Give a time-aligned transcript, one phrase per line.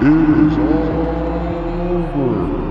[0.00, 2.63] is over.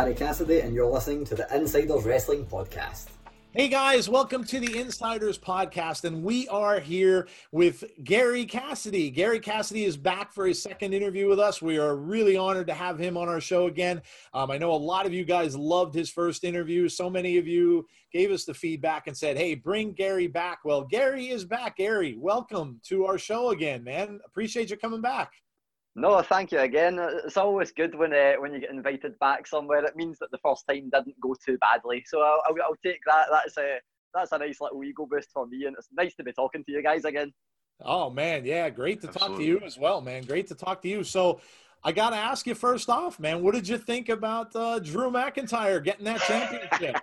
[0.00, 3.08] Gary Cassidy, and you're listening to the Insiders Wrestling Podcast.
[3.52, 9.10] Hey guys, welcome to the Insiders Podcast, and we are here with Gary Cassidy.
[9.10, 11.60] Gary Cassidy is back for his second interview with us.
[11.60, 14.00] We are really honored to have him on our show again.
[14.32, 16.88] Um, I know a lot of you guys loved his first interview.
[16.88, 20.84] So many of you gave us the feedback and said, "Hey, bring Gary back." Well,
[20.84, 21.76] Gary is back.
[21.76, 24.18] Gary, welcome to our show again, man.
[24.24, 25.30] Appreciate you coming back.
[26.00, 26.98] No, thank you again.
[27.26, 29.84] It's always good when uh, when you get invited back somewhere.
[29.84, 32.02] It means that the first time didn't go too badly.
[32.06, 33.26] So I'll, I'll, I'll take that.
[33.30, 33.78] That's a
[34.14, 36.72] that's a nice little ego boost for me, and it's nice to be talking to
[36.72, 37.34] you guys again.
[37.82, 39.28] Oh man, yeah, great to Absolutely.
[39.28, 40.22] talk to you as well, man.
[40.22, 41.04] Great to talk to you.
[41.04, 41.42] So,
[41.84, 45.10] I got to ask you first off, man, what did you think about uh, Drew
[45.10, 46.96] McIntyre getting that championship?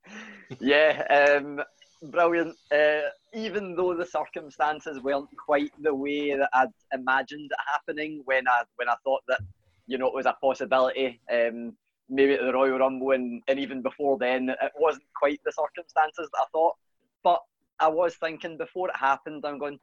[0.58, 1.60] yeah, um,
[2.02, 2.56] brilliant.
[2.72, 8.48] Uh, even though the circumstances weren't quite the way that I'd imagined it happening when
[8.48, 9.40] I when I thought that
[9.86, 11.20] you know it was a possibility.
[11.32, 11.74] Um,
[12.08, 16.28] maybe at the Royal Rumble and, and even before then, it wasn't quite the circumstances
[16.32, 16.74] that I thought.
[17.22, 17.40] But
[17.80, 19.78] I was thinking before it happened, I'm going,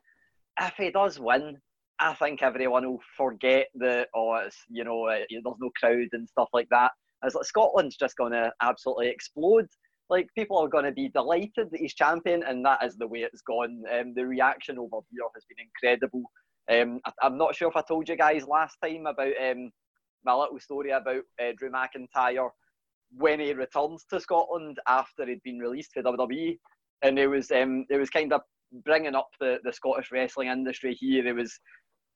[0.60, 1.58] if he does win,
[2.00, 6.28] I think everyone will forget that, oh, it's, you know, uh, there's no crowd and
[6.28, 6.92] stuff like that.
[7.24, 9.68] As like, Scotland's just going to absolutely explode.
[10.10, 13.20] Like, people are going to be delighted that he's champion, and that is the way
[13.20, 13.84] it's gone.
[13.92, 16.24] Um, the reaction over here has been incredible.
[16.72, 19.72] Um, I, I'm not sure if I told you guys last time about um,
[20.24, 22.50] my little story about uh, Drew McIntyre
[23.12, 26.58] when he returns to Scotland after he'd been released for WWE,
[27.02, 28.42] and it was um, it was kind of
[28.84, 31.26] bringing up the, the Scottish wrestling industry here.
[31.26, 31.58] It was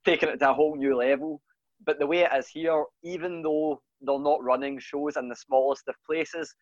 [0.05, 1.41] taking it to a whole new level.
[1.85, 5.83] But the way it is here, even though they're not running shows in the smallest
[5.87, 6.53] of places,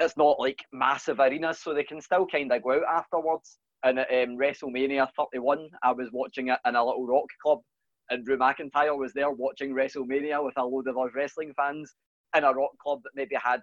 [0.00, 3.58] it's not like massive arenas, so they can still kind of go out afterwards.
[3.82, 7.60] And at um, WrestleMania 31, I was watching it in a little rock club,
[8.10, 11.94] and Drew McIntyre was there watching WrestleMania with a load of us wrestling fans
[12.36, 13.60] in a rock club that maybe had,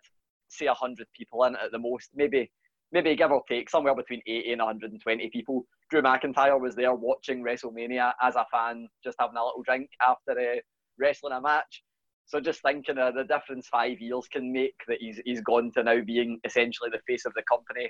[0.49, 2.49] say, 100 people in it at the most, maybe
[2.91, 5.65] maybe give or take somewhere between 80 and 120 people.
[5.89, 10.39] Drew McIntyre was there watching WrestleMania as a fan, just having a little drink after
[10.39, 10.59] uh,
[10.97, 11.83] wrestling a match.
[12.27, 15.83] So just thinking of the difference five years can make that he's he's gone to
[15.83, 17.89] now being essentially the face of the company.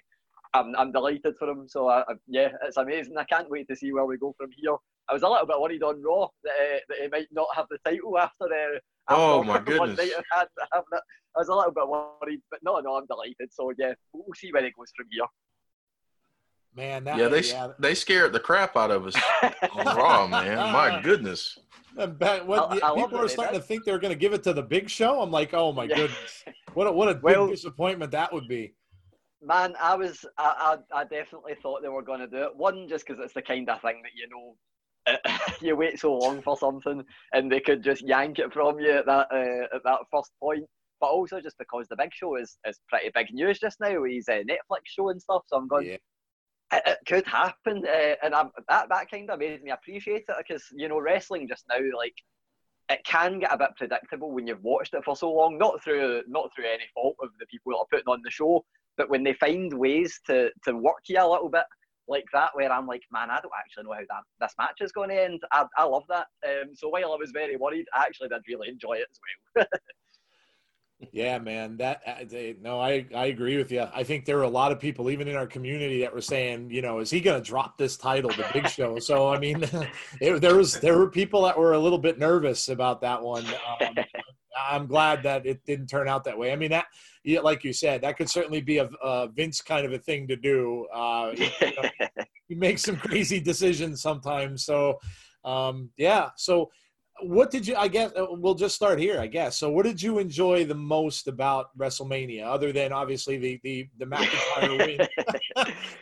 [0.54, 1.68] I'm, I'm delighted for him.
[1.68, 3.18] So I, I, yeah, it's amazing.
[3.18, 4.76] I can't wait to see where we go from here.
[5.10, 7.66] I was a little bit worried on Raw that, uh, that he might not have
[7.70, 9.98] the title after uh, Oh, after my one goodness.
[9.98, 10.86] night had- having.
[11.36, 13.52] I was a little bit worried, but no, no, I'm delighted.
[13.52, 15.26] So yeah, we'll see where it goes from here.
[16.76, 17.70] Man, that, Yeah, they yeah.
[17.80, 19.16] they scared the crap out of us
[19.74, 20.58] on Raw, man.
[20.72, 21.58] My goodness.
[21.98, 23.62] And back, what, I- the- I people that are starting did.
[23.62, 25.22] to think they're going to give it to the Big Show.
[25.22, 25.96] I'm like, oh my Yeah.
[25.96, 26.44] goodness,
[26.74, 28.74] what a, what a big Well- disappointment that would be.
[29.42, 32.56] Man, I was, I, I, I definitely thought they were going to do it.
[32.56, 34.56] One, just because it's the kind of thing that you know,
[35.62, 37.04] you wait so long for something,
[37.34, 40.66] and they could just yank it from you at that uh, at that first point.
[41.00, 44.04] But also just because the Big Show is, is pretty big news just now.
[44.06, 45.86] He's a Netflix show and stuff, so I'm going.
[45.86, 45.98] Yeah.
[46.74, 50.36] It, it could happen, uh, and I'm, that that kind of made me appreciate it
[50.38, 52.16] because you know wrestling just now like
[52.90, 55.58] it can get a bit predictable when you've watched it for so long.
[55.58, 58.66] Not through not through any fault of the people that are putting on the show,
[58.98, 61.66] but when they find ways to to work you a little bit
[62.08, 64.92] like that, where I'm like, man, I don't actually know how that this match is
[64.94, 65.42] going to end.
[65.52, 66.28] I, I love that.
[66.46, 69.20] Um, so while I was very worried, I actually did really enjoy it as
[69.56, 69.66] well.
[71.12, 71.78] Yeah, man.
[71.78, 73.86] That uh, no, I I agree with you.
[73.94, 76.72] I think there were a lot of people, even in our community, that were saying,
[76.72, 78.98] you know, is he going to drop this title, the Big Show?
[78.98, 79.64] So I mean,
[80.22, 83.46] it, there was there were people that were a little bit nervous about that one.
[83.80, 83.96] Um,
[84.60, 86.52] I'm glad that it didn't turn out that way.
[86.52, 86.86] I mean, that
[87.24, 90.28] yeah, like you said, that could certainly be a, a Vince kind of a thing
[90.30, 90.88] to do.
[90.94, 91.90] Uh, you know,
[92.48, 94.64] he makes some crazy decisions sometimes.
[94.66, 95.00] So,
[95.44, 96.30] um, yeah.
[96.38, 96.72] So,
[97.22, 97.76] what did you?
[97.76, 99.20] I guess uh, we'll just start here.
[99.20, 99.58] I guess.
[99.58, 104.06] So, what did you enjoy the most about WrestleMania, other than obviously the the the
[104.06, 105.08] McIntyre win?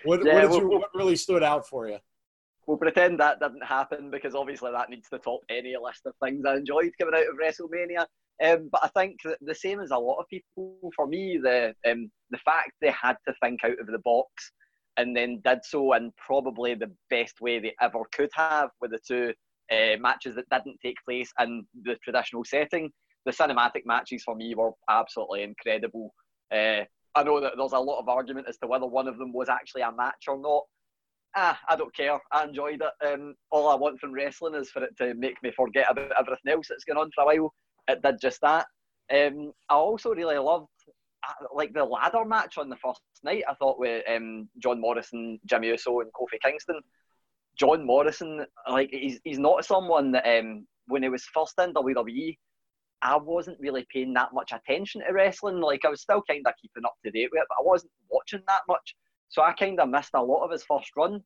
[0.03, 0.67] what, Yeah, what did well- you?
[0.69, 1.97] What really stood out for you?
[2.67, 6.43] We'll pretend that didn't happen because obviously that needs to top any list of things
[6.47, 8.07] I enjoyed coming out of WrestleMania.
[8.43, 11.75] Um, but I think that the same as a lot of people, for me, the
[11.89, 14.51] um, the fact they had to think out of the box
[14.97, 18.99] and then did so in probably the best way they ever could have with the
[19.07, 19.33] two
[19.71, 22.91] uh, matches that didn't take place in the traditional setting.
[23.25, 26.13] The cinematic matches for me were absolutely incredible.
[26.51, 26.81] Uh,
[27.15, 29.49] I know that there's a lot of argument as to whether one of them was
[29.49, 30.63] actually a match or not.
[31.35, 32.19] Ah, I don't care.
[32.31, 33.07] I enjoyed it.
[33.07, 36.53] Um, all I want from wrestling is for it to make me forget about everything
[36.53, 37.53] else that's going on for a while.
[37.87, 38.67] It did just that.
[39.13, 40.67] Um, I also really loved
[41.27, 43.43] uh, like the ladder match on the first night.
[43.49, 46.79] I thought with um, John Morrison, Jimmy Uso, and Kofi Kingston.
[47.57, 52.37] John Morrison, like he's he's not someone that um, when he was first in WWE,
[53.01, 55.61] I wasn't really paying that much attention to wrestling.
[55.61, 57.91] Like I was still kind of keeping up to date with it, but I wasn't
[58.09, 58.95] watching that much.
[59.29, 61.21] So I kind of missed a lot of his first run.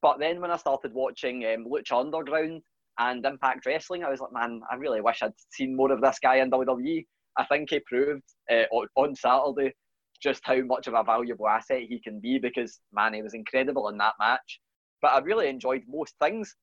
[0.00, 2.62] But then when I started watching um, Lucha Underground
[2.98, 6.18] and Impact Wrestling, I was like, man, I really wish I'd seen more of this
[6.22, 7.04] guy in WWE.
[7.36, 8.64] I think he proved uh,
[8.96, 9.74] on Saturday
[10.22, 13.88] just how much of a valuable asset he can be because, man, he was incredible
[13.88, 14.60] in that match.
[15.00, 16.54] But I really enjoyed most things.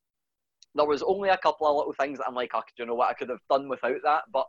[0.73, 3.09] There was only a couple of little things that I'm like, oh, you know what,
[3.09, 4.23] I could have done without that.
[4.31, 4.47] But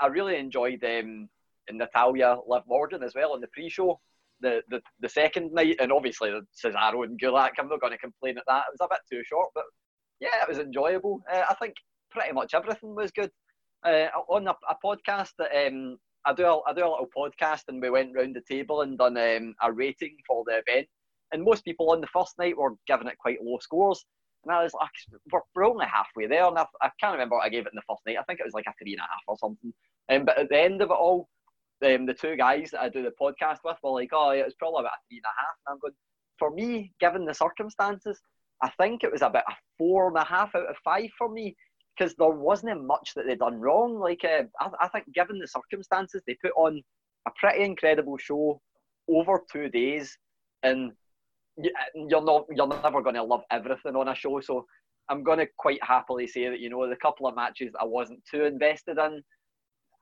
[0.00, 1.28] I really enjoyed um,
[1.70, 3.98] Natalya, Liv Morgan as well on the pre-show.
[4.40, 8.36] The, the, the second night, and obviously Cesaro and Gulak, I'm not going to complain
[8.36, 8.64] at that.
[8.66, 9.62] It was a bit too short, but
[10.18, 11.22] yeah, it was enjoyable.
[11.32, 11.74] Uh, I think
[12.10, 13.30] pretty much everything was good
[13.84, 16.44] uh, on a, a, podcast that um, I do.
[16.44, 19.54] A, I do a little podcast, and we went round the table and done um,
[19.62, 20.88] a rating for the event.
[21.32, 24.04] And most people on the first night were giving it quite low scores.
[24.44, 24.90] And I was like,
[25.54, 26.46] we're, only halfway there.
[26.46, 28.16] And I, I, can't remember what I gave it in the first night.
[28.18, 29.72] I think it was like a three and a half or something.
[30.10, 31.28] Um, but at the end of it all,
[31.84, 34.54] um, the two guys that I do the podcast with were like, oh, it was
[34.54, 35.56] probably about a three and a half.
[35.66, 35.94] And I'm going,
[36.38, 38.20] for me, given the circumstances,
[38.62, 41.56] I think it was about a four and a half out of five for me
[41.96, 43.98] because there wasn't much that they'd done wrong.
[43.98, 46.82] Like uh, I, I think, given the circumstances, they put on
[47.26, 48.60] a pretty incredible show
[49.08, 50.16] over two days,
[50.62, 50.92] and
[51.56, 54.40] you're not you're never going to love everything on a show.
[54.40, 54.64] So
[55.08, 58.20] I'm going to quite happily say that you know the couple of matches I wasn't
[58.30, 59.22] too invested in.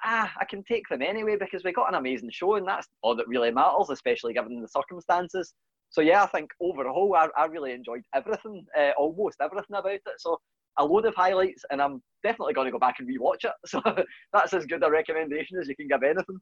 [0.03, 3.17] Ah, I can take them anyway because we got an amazing show, and that's all
[3.17, 5.53] that really matters, especially given the circumstances.
[5.91, 10.03] So yeah, I think overall I, I really enjoyed everything, uh, almost everything about it.
[10.19, 10.39] So
[10.79, 13.53] a load of highlights, and I'm definitely going to go back and rewatch it.
[13.67, 13.83] So
[14.33, 16.39] that's as good a recommendation as you can give anything.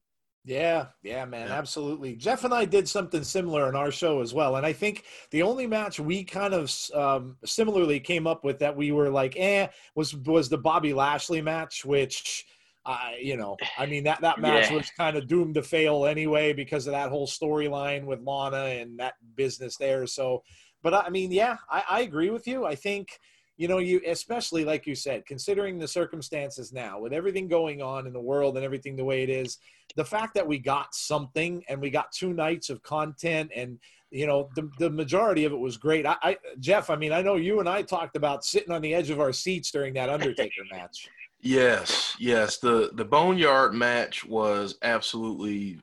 [0.49, 2.17] Yeah, yeah, man, absolutely.
[2.17, 5.43] Jeff and I did something similar in our show as well, and I think the
[5.43, 9.67] only match we kind of um, similarly came up with that we were like, eh,
[9.95, 12.47] was was the Bobby Lashley match, which.
[12.87, 14.77] Uh, you know, I mean that that match yeah.
[14.77, 18.99] was kind of doomed to fail anyway because of that whole storyline with Lana and
[18.99, 20.06] that business there.
[20.06, 20.43] So,
[20.83, 22.65] but I mean, yeah, I, I agree with you.
[22.65, 23.19] I think
[23.58, 28.06] you know, you especially like you said, considering the circumstances now with everything going on
[28.06, 29.58] in the world and everything the way it is,
[29.96, 33.78] the fact that we got something and we got two nights of content and
[34.10, 36.06] you know the, the majority of it was great.
[36.06, 38.94] I, I Jeff, I mean, I know you and I talked about sitting on the
[38.94, 41.08] edge of our seats during that Undertaker match.
[41.40, 42.58] Yes, yes.
[42.58, 45.81] The the Boneyard match was absolutely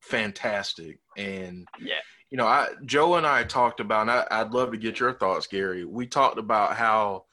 [0.00, 1.96] fantastic, and yeah,
[2.30, 5.14] you know, I Joe and I talked about, and I, would love to get your
[5.14, 5.84] thoughts, Gary.
[5.84, 7.24] We talked about how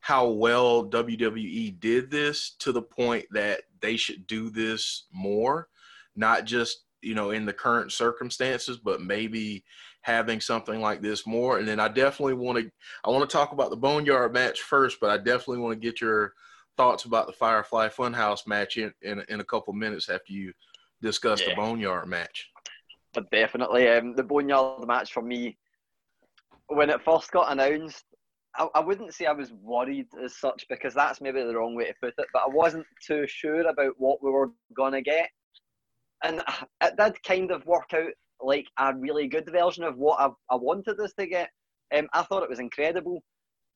[0.00, 5.68] how well WWE did this to the point that they should do this more,
[6.16, 9.64] not just you know in the current circumstances, but maybe
[10.02, 11.58] having something like this more.
[11.58, 12.70] And then I definitely want to
[13.04, 16.00] I want to talk about the Boneyard match first, but I definitely want to get
[16.00, 16.32] your
[16.76, 20.52] thoughts about the Firefly Funhouse match in in, in a couple minutes after you
[21.00, 21.50] discuss yeah.
[21.50, 22.50] the Boneyard match
[23.14, 25.56] but definitely um, the Boneyard match for me,
[26.68, 28.04] when it first got announced,
[28.56, 31.86] I, I, wouldn't say I was worried as such because that's maybe the wrong way
[31.86, 35.28] to put it, but I wasn't too sure about what we were gonna get,
[36.22, 36.42] and
[36.82, 40.56] it did kind of work out like a really good version of what I, I
[40.56, 41.50] wanted us to get.
[41.96, 43.22] Um, I thought it was incredible.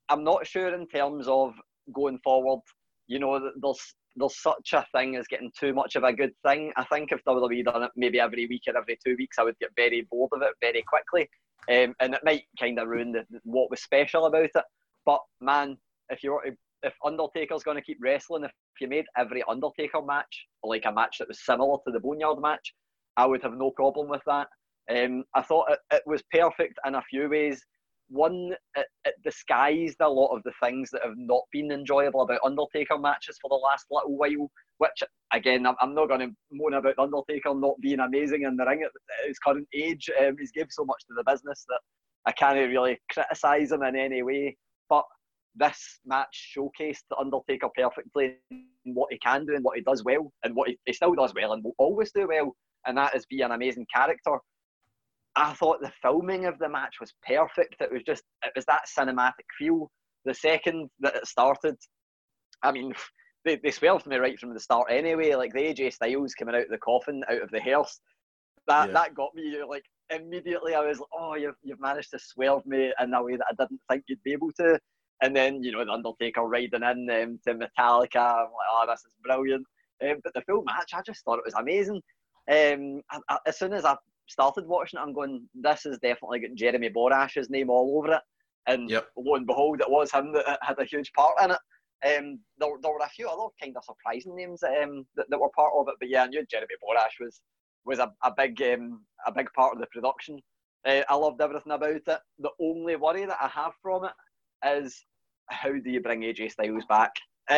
[0.08, 1.54] I'm not sure in terms of
[1.92, 2.60] going forward.
[3.06, 6.72] You know, there's there's such a thing as getting too much of a good thing.
[6.76, 9.58] I think if WWE done it maybe every week or every two weeks, I would
[9.58, 11.28] get very bored of it very quickly,
[11.70, 14.64] um, and it might kind of ruin the, what was special about it.
[15.06, 15.76] But man,
[16.10, 16.42] if you're
[16.82, 21.18] if Undertaker's going to keep wrestling, if you made every Undertaker match like a match
[21.18, 22.74] that was similar to the Boneyard match,
[23.16, 24.48] I would have no problem with that.
[24.90, 27.62] Um, I thought it, it was perfect in a few ways
[28.08, 32.40] one, it, it, disguised a lot of the things that have not been enjoyable about
[32.44, 34.50] Undertaker matches for the last little while.
[34.78, 38.64] Which, again, I'm, I'm not going to moan about Undertaker not being amazing in the
[38.64, 38.90] ring at,
[39.26, 40.08] his current age.
[40.20, 41.80] Um, he's given so much to the business that
[42.26, 44.56] I can't really criticise him in any way.
[44.88, 45.04] But
[45.54, 50.04] this match showcased the Undertaker perfectly in what he can do and what he does
[50.04, 52.54] well, and what he, he still does well and will always do well,
[52.86, 54.38] and that is be an amazing character.
[55.38, 57.76] I thought the filming of the match was perfect.
[57.80, 59.90] It was just it was that cinematic feel.
[60.24, 61.76] The second that it started,
[62.62, 62.92] I mean,
[63.44, 65.34] they, they swerved me right from the start anyway.
[65.34, 68.00] Like the AJ Styles coming out of the coffin, out of the hearse,
[68.66, 68.94] that Yeah.
[68.94, 70.74] that got me like immediately.
[70.74, 73.54] I was like, oh, you've you've managed to swerve me in a way that I
[73.62, 74.78] didn't think you'd be able to.
[75.22, 78.16] And then you know the Undertaker riding in um, to Metallica.
[78.16, 79.66] I'm like, oh, this is brilliant.
[80.02, 82.00] Um, but the full match, I just thought it was amazing.
[82.50, 83.96] Um, I, I, as soon as I
[84.28, 88.22] started watching it, I'm going, this is definitely got Jeremy Borash's name all over it.
[88.66, 89.08] And Yep.
[89.16, 91.58] lo and behold, it was him that had a huge part in it.
[92.06, 95.50] Um, there, there were a few other kind of surprising names um, that, that were
[95.56, 97.40] part of it, but yeah, I knew Jeremy Borash was
[97.84, 100.38] was a, a big um, a big part of the production.
[100.86, 102.04] Uh, I loved everything about it.
[102.04, 104.12] The only worry that I have from it
[104.84, 105.04] is
[105.48, 107.12] how do you bring AJ Styles back?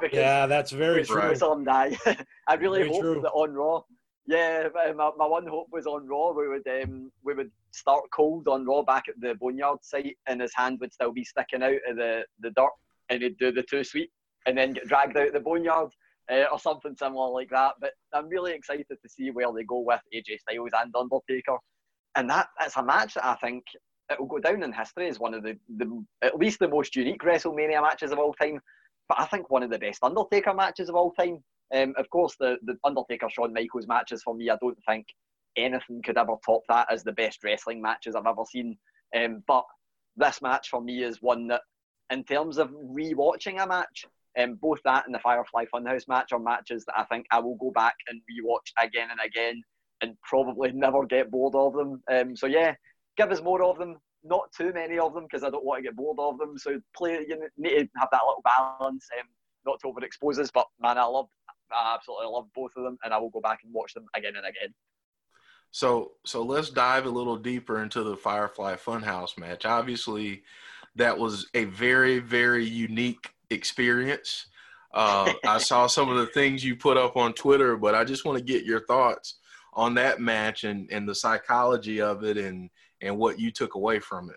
[0.00, 1.16] because Yeah, that's very true.
[1.16, 1.30] Right.
[1.30, 1.96] was on die.
[2.48, 3.20] I really Very hope true.
[3.22, 3.82] that on Raw.
[4.26, 6.32] Yeah, my, my one hope was on Raw.
[6.32, 10.40] We would um, we would start cold on Raw back at the Boneyard site, and
[10.40, 12.70] his hand would still be sticking out of the, the dirt,
[13.08, 14.10] and he'd do the two sweep,
[14.46, 15.90] and then get dragged out the Boneyard.
[16.28, 19.78] Uh, or something similar like that, but I'm really excited to see where they go
[19.78, 21.56] with AJ Styles and Undertaker,
[22.16, 23.62] and that that's a match that I think
[24.10, 26.96] it will go down in history as one of the, the at least the most
[26.96, 28.60] unique WrestleMania matches of all time
[29.08, 31.42] but I think one of the best Undertaker matches of all time.
[31.74, 35.06] Um, of course, the, the Undertaker Shawn Michaels matches for me, I don't think
[35.56, 38.76] anything could ever top that as the best wrestling matches I've ever seen.
[39.16, 39.64] Um, but
[40.16, 41.62] this match for me is one that,
[42.10, 44.06] in terms of rewatching a match,
[44.38, 47.56] um, both that and the Firefly Funhouse match are matches that I think I will
[47.56, 49.62] go back and rewatch again and again
[50.02, 52.02] and probably never get bored of them.
[52.10, 52.74] Um, so yeah,
[53.16, 53.96] give us more of them.
[54.24, 56.58] Not too many of them because I don't want to get bored of them.
[56.58, 59.26] So play, you need to have that little balance, um,
[59.64, 60.50] not to overexpose us.
[60.52, 61.28] But man, I love,
[61.72, 64.36] I absolutely love both of them, and I will go back and watch them again
[64.36, 64.74] and again.
[65.70, 69.66] So so let's dive a little deeper into the Firefly Funhouse match.
[69.66, 70.42] Obviously,
[70.94, 74.46] that was a very very unique experience.
[74.94, 78.24] Uh, I saw some of the things you put up on Twitter, but I just
[78.24, 79.36] want to get your thoughts
[79.74, 82.70] on that match and, and the psychology of it and
[83.02, 84.36] and what you took away from it.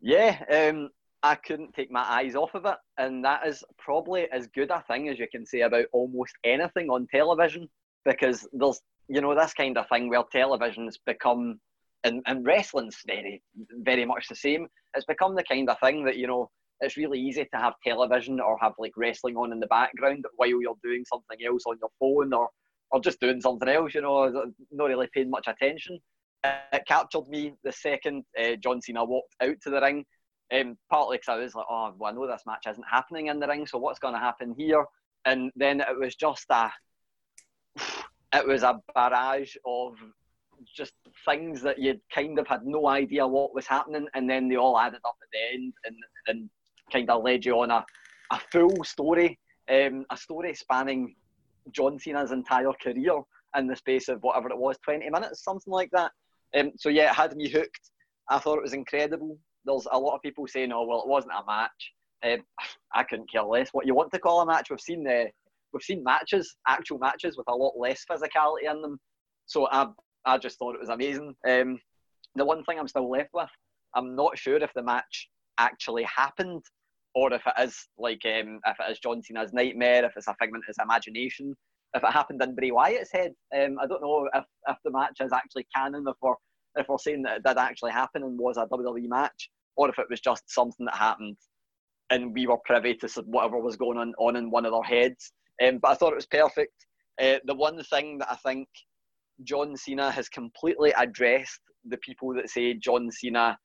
[0.00, 0.90] Yeah, um,
[1.22, 4.82] I couldn't take my eyes off of it, and that is probably as good a
[4.86, 7.68] thing as you can say about almost anything on television,
[8.04, 11.58] because there's you know this kind of thing where television's become,
[12.04, 13.42] and, and wrestling's very
[13.82, 14.68] very much the same.
[14.94, 18.40] It's become the kind of thing that you know it's really easy to have television
[18.40, 21.90] or have like wrestling on in the background while you're doing something else on your
[21.98, 22.50] phone or
[22.90, 25.98] or just doing something else, you know, not really paying much attention.
[26.44, 30.04] It captured me the second uh, John Cena walked out to the ring.
[30.54, 33.40] Um, partly because I was like, oh, well, I know this match isn't happening in
[33.40, 34.84] the ring, so what's going to happen here?
[35.24, 36.70] And then it was just a,
[38.32, 39.96] it was a barrage of
[40.64, 40.92] just
[41.28, 44.78] things that you kind of had no idea what was happening, and then they all
[44.78, 45.96] added up at the end and
[46.28, 46.50] and
[46.92, 47.84] kind of led you on a,
[48.30, 49.38] a full story,
[49.68, 51.14] um, a story spanning
[51.72, 53.20] John Cena's entire career
[53.56, 56.12] in the space of whatever it was, 20 minutes, something like that.
[56.56, 57.90] Um, so yeah, it had me hooked.
[58.28, 59.38] I thought it was incredible.
[59.66, 61.92] There's a lot of people saying, "Oh, well, it wasn't a match."
[62.24, 62.44] Um,
[62.94, 64.70] I couldn't care less what you want to call a match.
[64.70, 65.26] We've seen the
[65.72, 68.98] we've seen matches, actual matches with a lot less physicality in them.
[69.46, 69.88] So I
[70.24, 71.34] I just thought it was amazing.
[71.48, 71.78] Um,
[72.34, 73.48] the one thing I'm still left with,
[73.94, 76.62] I'm not sure if the match actually happened
[77.14, 80.36] or if it is like um, if it is John Cena's nightmare, if it's a
[80.38, 81.54] figment of his imagination,
[81.94, 83.32] if it happened in Bray Wyatt's head.
[83.54, 86.34] Um, I don't know if, if the match is actually canon, if we're
[86.76, 89.98] if we're saying that it did actually happen and was a WWE match, or if
[89.98, 91.36] it was just something that happened
[92.10, 95.32] and we were privy to whatever was going on on in one of their heads.
[95.64, 96.86] Um, but I thought it was perfect.
[97.20, 98.68] Uh, the one thing that I think
[99.44, 103.58] John Cena has completely addressed the people that say John Cena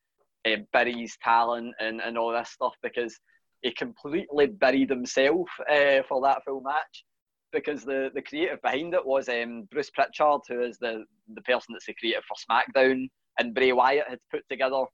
[0.46, 3.16] uh, buries talent and, and all this stuff because
[3.62, 7.06] he completely buried himself uh, for that full match
[7.52, 11.04] because the, the creative behind it was um, Bruce Pritchard, who is the,
[11.34, 14.86] the person that's the creative for SmackDown, and Bray Wyatt had put together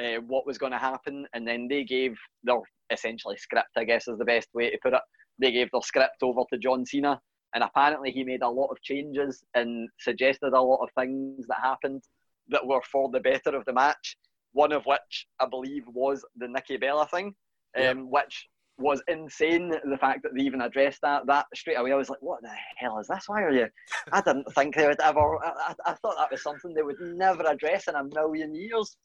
[0.00, 4.08] uh, what was going to happen, and then they gave their essentially script, I guess
[4.08, 5.00] is the best way to put it.
[5.38, 7.20] They gave their script over to John Cena,
[7.54, 11.58] and apparently he made a lot of changes and suggested a lot of things that
[11.62, 12.02] happened
[12.48, 14.16] that were for the better of the match.
[14.52, 17.34] One of which I believe was the Nikki Bella thing,
[17.80, 18.46] um, which
[18.78, 19.70] was insane.
[19.70, 22.50] The fact that they even addressed that that straight away, I was like, "What the
[22.76, 23.24] hell is this?
[23.28, 23.68] Why are you?"
[24.12, 25.42] I didn't think they would ever.
[25.42, 28.96] I, I, I thought that was something they would never address in a million years.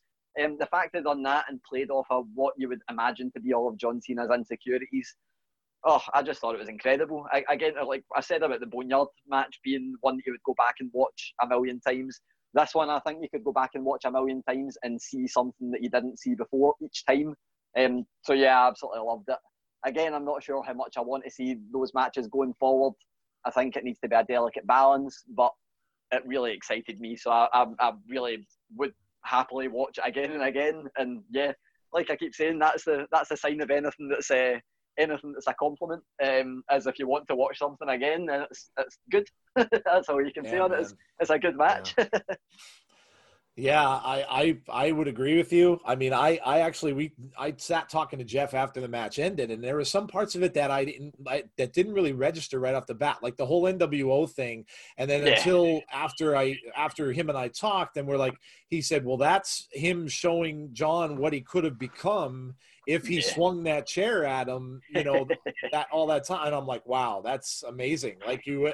[0.43, 3.39] Um, the fact they done that and played off of what you would imagine to
[3.39, 5.15] be all of John Cena's insecurities.
[5.83, 7.25] Oh, I just thought it was incredible.
[7.31, 10.53] I, again, like I said about the Boneyard match being one that you would go
[10.57, 12.19] back and watch a million times.
[12.53, 15.27] This one, I think you could go back and watch a million times and see
[15.27, 17.35] something that you didn't see before each time.
[17.77, 19.37] Um, so yeah, I absolutely loved it.
[19.85, 22.93] Again, I'm not sure how much I want to see those matches going forward.
[23.45, 25.51] I think it needs to be a delicate balance, but
[26.11, 27.15] it really excited me.
[27.15, 28.93] So I, I, I really would
[29.27, 30.85] happily watch it again and again.
[30.97, 31.53] And yeah,
[31.93, 34.59] like I keep saying, that's the that's a sign of anything that's uh,
[34.97, 36.03] anything that's a compliment.
[36.23, 39.27] Um, as if you want to watch something again, then it's it's good.
[39.55, 40.79] that's all you can Yeah, say on it.
[40.79, 41.95] It's, it's a good match.
[41.97, 42.07] Yeah,
[43.59, 45.79] I, I I would agree with you.
[45.83, 49.49] I mean, I I actually we I sat talking to Jeff after the match ended,
[49.49, 52.59] and there were some parts of it that I didn't I, that didn't really register
[52.59, 54.65] right off the bat, like the whole NWO thing.
[54.97, 55.23] And then Yeah.
[55.23, 59.67] until after I after him and I talked, and we're like, he said, well, that's
[59.71, 62.53] him showing John what he could have become
[62.85, 63.21] if he Yeah.
[63.21, 65.33] swung that chair at him, you know,
[65.71, 66.45] that all that time.
[66.45, 68.17] And I'm like, wow, that's amazing.
[68.23, 68.71] Like you,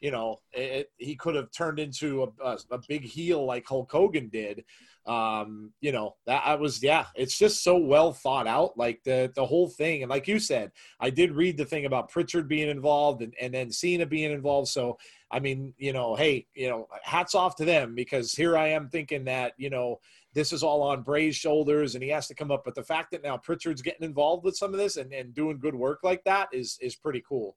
[0.00, 3.90] you know, it, he could have turned into a, a, a big heel like Hulk
[3.90, 4.64] Hogan did.
[5.06, 9.32] Um, you know, that I was, yeah, it's just so well thought out, like the
[9.34, 10.02] the whole thing.
[10.02, 13.52] And like you said, I did read the thing about Pritchard being involved and, and
[13.52, 14.68] then Cena being involved.
[14.68, 14.98] So
[15.30, 18.88] I mean, you know, hey, you know, hats off to them because here I am
[18.88, 20.00] thinking that, you know,
[20.34, 22.62] this is all on Bray's shoulders and he has to come up.
[22.64, 25.58] But the fact that now Pritchard's getting involved with some of this and, and doing
[25.58, 27.56] good work like that is is pretty cool.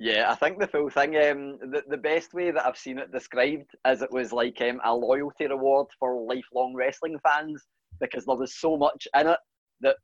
[0.00, 3.10] Yeah, I think the full thing, um, the, the best way that I've seen it
[3.10, 7.64] described is it was like um, a loyalty reward for lifelong wrestling fans
[8.00, 9.38] because there was so much in it
[9.80, 9.96] that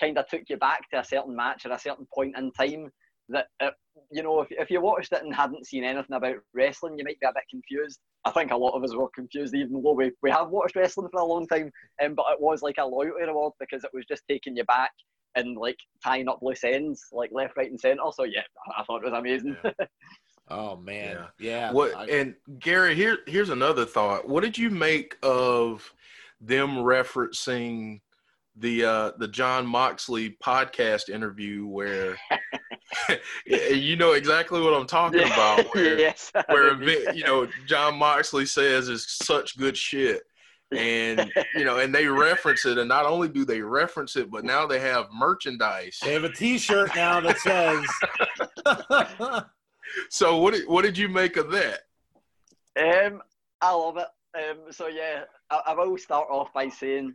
[0.00, 2.88] kind of took you back to a certain match at a certain point in time
[3.28, 3.74] that, it,
[4.10, 7.20] you know, if, if you watched it and hadn't seen anything about wrestling, you might
[7.20, 8.00] be a bit confused.
[8.24, 11.08] I think a lot of us were confused, even though we, we have watched wrestling
[11.12, 11.70] for a long time,
[12.02, 14.92] um, but it was like a loyalty reward because it was just taking you back
[15.34, 18.02] and like tying up loose ends, like left, right, and centre.
[18.12, 19.56] So yeah, I, I thought it was amazing.
[20.48, 21.24] Oh man.
[21.38, 21.72] Yeah.
[21.72, 24.28] What I- and Gary, here here's another thought.
[24.28, 25.90] What did you make of
[26.40, 28.00] them referencing
[28.56, 32.18] the uh the Jon Moxley podcast interview where
[33.46, 36.30] you know exactly what I'm talking about where, yes.
[36.48, 40.22] where you know Jon Moxley says is such good shit
[40.76, 44.44] and you know and they reference it and not only do they reference it but
[44.44, 47.84] now they have merchandise they have a T-shirt now that says.
[50.10, 51.80] so what did, what did you make of that
[52.78, 53.22] Um,
[53.60, 54.08] I love it.
[54.34, 57.14] Um, so yeah, I, I will start off by saying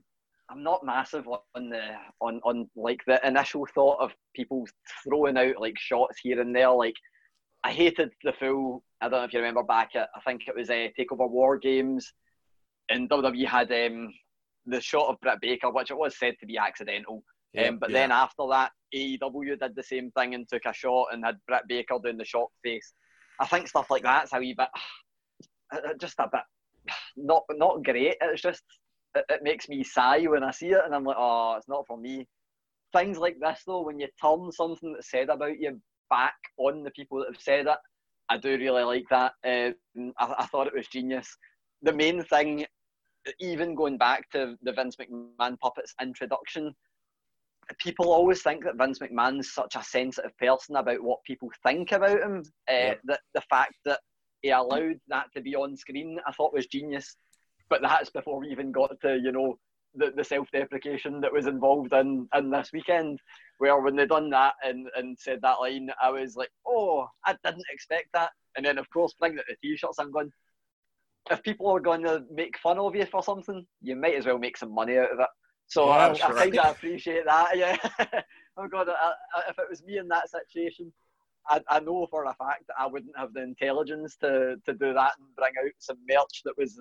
[0.50, 4.66] I'm not massive on the on on like the initial thought of people
[5.04, 6.72] throwing out like shots here and there.
[6.72, 6.96] Like
[7.64, 8.84] I hated the full.
[9.02, 11.30] I don't know if you remember back at I think it was a uh, Takeover
[11.30, 12.14] War Games,
[12.90, 14.14] and WWE had um
[14.66, 17.24] the shot of Britt Baker, which it was said to be accidental.
[17.58, 18.00] um, but yeah.
[18.00, 21.64] then after that, AEW did the same thing and took a shot and had Britt
[21.68, 22.94] Baker doing the shock face.
[23.40, 24.68] I think stuff like that's a wee bit,
[25.72, 26.42] uh, just a bit
[27.18, 28.16] not not great.
[28.22, 28.64] It's just
[29.16, 31.86] it, it makes me sigh when I see it, and I'm like, oh, it's not
[31.88, 32.28] for me.
[32.94, 36.92] Things like this though, when you turn something that's said about you back on the
[36.92, 37.78] people that have said it,
[38.30, 39.34] I do really like that.
[39.46, 41.36] Um, I, I thought it was genius.
[41.84, 42.66] The main thing,
[43.40, 46.74] even going back to the Vince McMahon puppets introduction,
[47.80, 52.22] people always think that Vince McMahon's such a sensitive person about what people think about
[52.22, 52.44] him.
[52.70, 53.02] Uh, Yep.
[53.06, 54.00] That the fact that
[54.42, 57.16] he allowed that to be on screen, I thought was genius.
[57.70, 59.58] But that's before we even got to you know
[59.96, 63.20] the, the self-deprecation that was involved in in this weekend.
[63.58, 67.36] Where when they done that and, and said that line, I was like, oh, I
[67.44, 68.30] didn't expect that.
[68.56, 70.32] And then of course bringing out the t-shirts, I'm going.
[71.30, 74.38] If people are going to make fun of you for something, you might as well
[74.38, 75.28] make some money out of it.
[75.68, 76.54] So Yeah, I, I right.
[76.54, 77.58] kind of appreciate that.
[77.58, 77.78] Yeah.
[78.58, 80.92] oh God, I, I, if it was me in that situation,
[81.50, 84.94] I, I know for a fact that I wouldn't have the intelligence to, to do
[84.94, 86.80] that and bring out some merch that was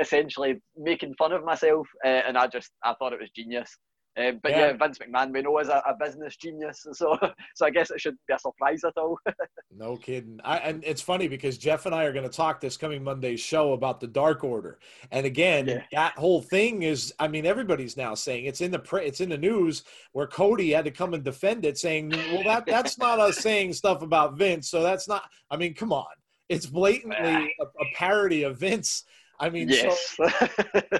[0.00, 1.86] essentially making fun of myself.
[2.04, 3.76] Uh, and I just I thought it was genius.
[4.18, 4.66] Uh, but yeah.
[4.68, 4.72] Yeah.
[4.76, 7.16] Vince McMahon we know is a, a business genius, so
[7.54, 9.18] so I guess it shouldn't be a surprise at all.
[9.76, 10.40] No kidding.
[10.42, 13.38] I, and it's funny because Jeff and I are going to talk this coming Monday's
[13.38, 14.80] show about the Dark Order.
[15.12, 15.82] And again, Yeah.
[15.92, 19.28] that whole thing is, I mean, everybody's now saying it's in the pre- it's in
[19.28, 23.20] the news where Cody had to come and defend it, saying, "Well, that that's not
[23.20, 26.06] us saying stuff about Vince, so that's not." I mean, come on,
[26.48, 29.04] it's blatantly a, a parody of Vince.
[29.40, 30.16] I mean, so yes,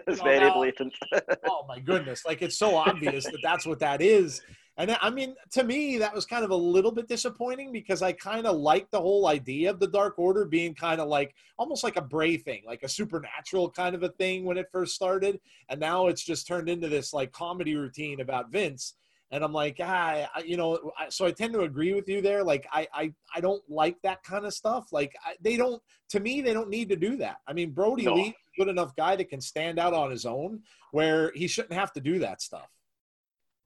[0.07, 0.55] it's No, very no.
[0.55, 0.95] blatant.
[1.49, 4.41] oh my goodness like it's so obvious that that's what that is
[4.77, 8.13] and i mean to me that was kind of a little bit disappointing because i
[8.13, 11.83] kind of like the whole idea of the dark order being kind of like almost
[11.83, 15.41] like a bray thing like a supernatural kind of a thing when it first started
[15.69, 18.95] and now it's just turned into this like comedy routine about vince
[19.31, 22.21] and i'm like ah, I, you know I, so i tend to agree with you
[22.23, 25.83] there like i i, I don't like that kind of stuff like I, they don't
[26.11, 28.15] to me they don't need to do that i mean brody No.
[28.15, 30.61] Lee good enough guy that can stand out on his own
[30.91, 32.69] where he shouldn't have to do that stuff.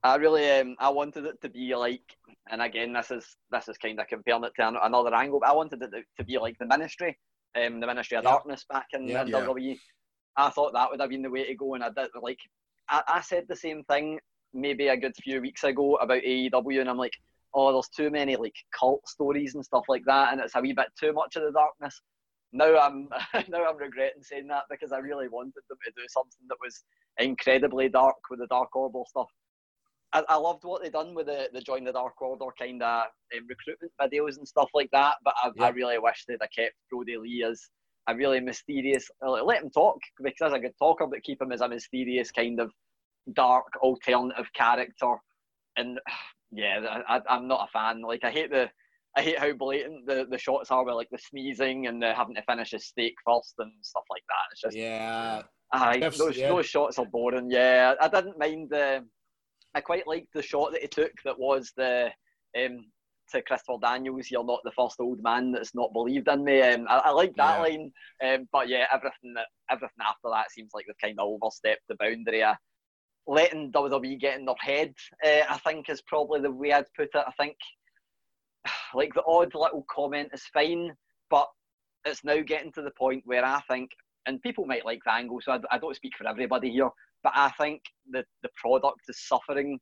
[0.03, 2.03] I really um, I wanted it to be like,
[2.51, 5.39] and again, this is this is kind of comparing it to an- another angle.
[5.39, 7.17] But I wanted it to- be like the Ministry,
[7.55, 8.31] um, the Ministry of Yeah.
[8.31, 9.21] Darkness back in, Yeah.
[9.21, 9.39] in Yeah.
[9.39, 9.79] WWE.
[10.35, 12.39] I thought that would have been the way to go, and I did like
[12.89, 14.19] I, I said the same thing
[14.53, 17.13] maybe a good few weeks ago about AEW, and I'm like,
[17.53, 20.73] oh, there's too many like cult stories and stuff like that, and it's a wee
[20.73, 22.01] bit too much of the darkness.
[22.51, 23.09] Now I'm
[23.49, 26.83] now I'm regretting saying that because I really wanted them to do something that was
[27.17, 29.27] incredibly dark with the Dark Order stuff.
[30.13, 33.05] I, I loved what they done with the, the Join the Dark Order kind of
[33.35, 36.75] um, recruitment videos and stuff like that, but I, I really wish they'd have kept
[36.91, 37.69] Brodie Lee as
[38.07, 39.09] a really mysterious.
[39.25, 42.31] uh, Let him talk because he's a good talker, but keep him as a mysterious
[42.31, 42.71] kind of
[43.33, 45.15] dark alternative character.
[45.77, 45.99] And
[46.51, 48.01] yeah, I, I- I'm not a fan.
[48.01, 48.69] Like I hate the.
[49.15, 52.33] I hate how blatant the, the shots are with like the sneezing and the having
[52.33, 54.51] to finish a steak first and stuff like that.
[54.51, 55.43] It's just Yeah.
[55.71, 56.49] Aye, those yeah.
[56.49, 57.51] those shots are boring.
[57.51, 59.05] Yeah, I didn't mind the.
[59.75, 61.11] I quite liked the shot that he took.
[61.25, 62.09] That was the
[62.59, 62.85] um,
[63.31, 64.29] to Christopher Daniels.
[64.31, 66.61] You're not the first old man that's not believed in me.
[66.61, 67.61] Um, I, I like that Yeah.
[67.61, 67.91] line.
[68.23, 71.95] Um, but yeah, everything that everything after that seems like they've kind of overstepped the
[71.99, 72.41] boundary.
[72.43, 72.55] of
[73.27, 74.93] letting WWE get in their head,
[75.25, 77.15] uh, I think, is probably the way I'd put it.
[77.15, 77.55] I think,
[78.93, 80.93] like the odd little comment is fine,
[81.29, 81.47] but
[82.05, 83.89] it's now getting to the point where I think,
[84.25, 86.89] and people might like the angle, so I, I don't speak for everybody here,
[87.23, 87.81] but I think
[88.11, 89.79] that the product is suffering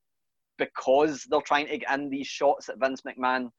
[0.58, 3.50] because they're trying to get in these shots at Vince McMahon.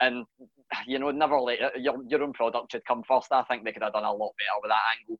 [0.00, 0.24] And
[0.86, 3.32] you know, never let your your own product should come first.
[3.32, 5.18] I think they could have done a lot better with that angle.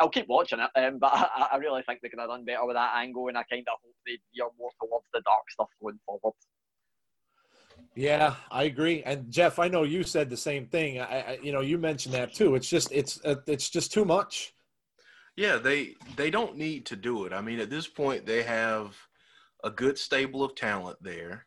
[0.00, 2.66] I'll keep watching it, um, but I, I really think they could have done better
[2.66, 5.68] with that angle, and I kind of hope they veer more towards the dark stuff
[5.80, 6.34] going forward.
[7.94, 9.02] Yeah, I agree.
[9.02, 11.00] And Jeff, I know you said the same thing.
[11.00, 12.54] I, I you know, you mentioned that too.
[12.54, 14.54] It's just it's uh, it's just too much.
[15.36, 17.32] Yeah, they they don't need to do it.
[17.32, 18.96] I mean, at this point, they have
[19.64, 21.46] a good stable of talent there.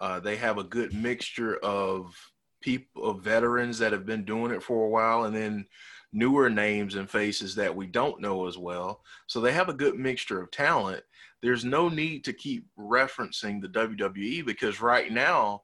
[0.00, 2.14] Uh, they have a good mixture of
[2.60, 5.66] people, of veterans that have been doing it for a while, and then
[6.14, 9.02] newer names and faces that we don't know as well.
[9.26, 11.02] So they have a good mixture of talent.
[11.42, 15.62] There's no need to keep referencing the WWE because right now,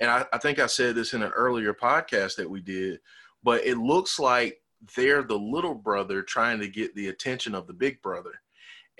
[0.00, 3.00] and I, I think I said this in an earlier podcast that we did,
[3.44, 4.60] but it looks like
[4.96, 8.40] they're the little brother trying to get the attention of the big brother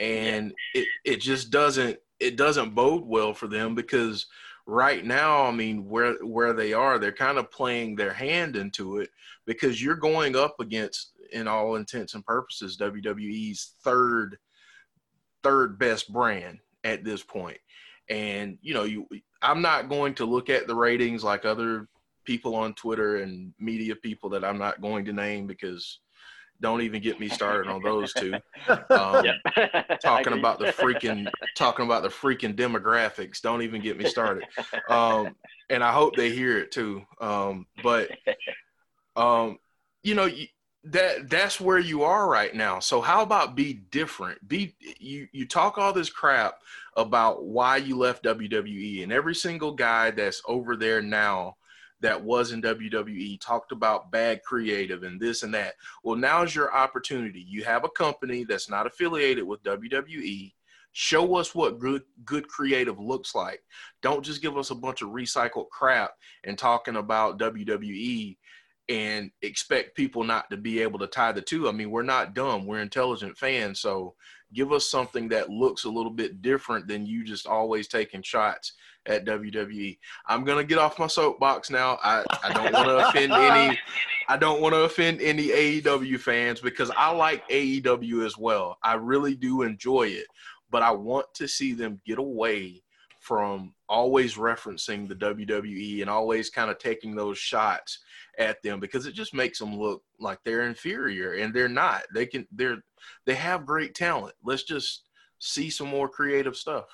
[0.00, 4.26] and it, it just doesn't it doesn't bode well for them because
[4.70, 8.98] right now i mean where where they are they're kind of playing their hand into
[8.98, 9.10] it
[9.44, 14.38] because you're going up against in all intents and purposes wwe's third
[15.42, 17.58] third best brand at this point.
[18.08, 19.06] And you know you
[19.42, 21.88] i'm not going to look at the ratings like other
[22.24, 26.00] people on Twitter and media people that I'm not going to name because
[26.60, 28.34] don't even get me started on those two.
[28.90, 29.24] Um,
[30.02, 33.40] Talking about the freaking talking about the freaking demographics.
[33.40, 34.44] Don't even get me started.
[34.88, 35.34] Um,
[35.70, 37.02] and I hope they hear it too.
[37.20, 38.10] Um, but
[39.16, 39.58] um,
[40.02, 40.28] you know
[40.84, 42.80] that that's where you are right now.
[42.80, 44.46] So how about be different?
[44.46, 46.60] Be you you talk all this crap
[46.96, 51.56] about why you left WWE, and every single guy that's over there now
[52.00, 55.74] that was in WWE talked about bad creative and this and that.
[56.02, 57.44] Well, now's your opportunity.
[57.46, 60.52] You have a company that's not affiliated with WWE.
[60.92, 63.62] Show us what good good creative looks like.
[64.02, 66.12] Don't just give us a bunch of recycled crap
[66.44, 68.36] and talking about WWE
[68.88, 71.68] and expect people not to be able to tie the two.
[71.68, 72.66] I mean, we're not dumb.
[72.66, 73.78] We're intelligent fans.
[73.78, 74.16] So
[74.52, 78.72] give us something that looks a little bit different than you just always taking shots
[79.06, 79.98] at WWE.
[80.26, 81.98] I'm gonna get off my soapbox now.
[82.02, 83.78] I, I don't want to offend any
[84.28, 88.78] I don't want to offend any AEW fans because I like AEW as well.
[88.82, 90.26] I really do enjoy it,
[90.70, 92.82] but I want to see them get away
[93.20, 98.00] from always referencing the WWE and always kind of taking those shots
[98.38, 102.02] at them because it just makes them look like they're inferior and they're not.
[102.14, 102.82] They can they're
[103.26, 104.34] they have great talent.
[104.42, 105.04] Let's just
[105.38, 106.86] see some more creative stuff.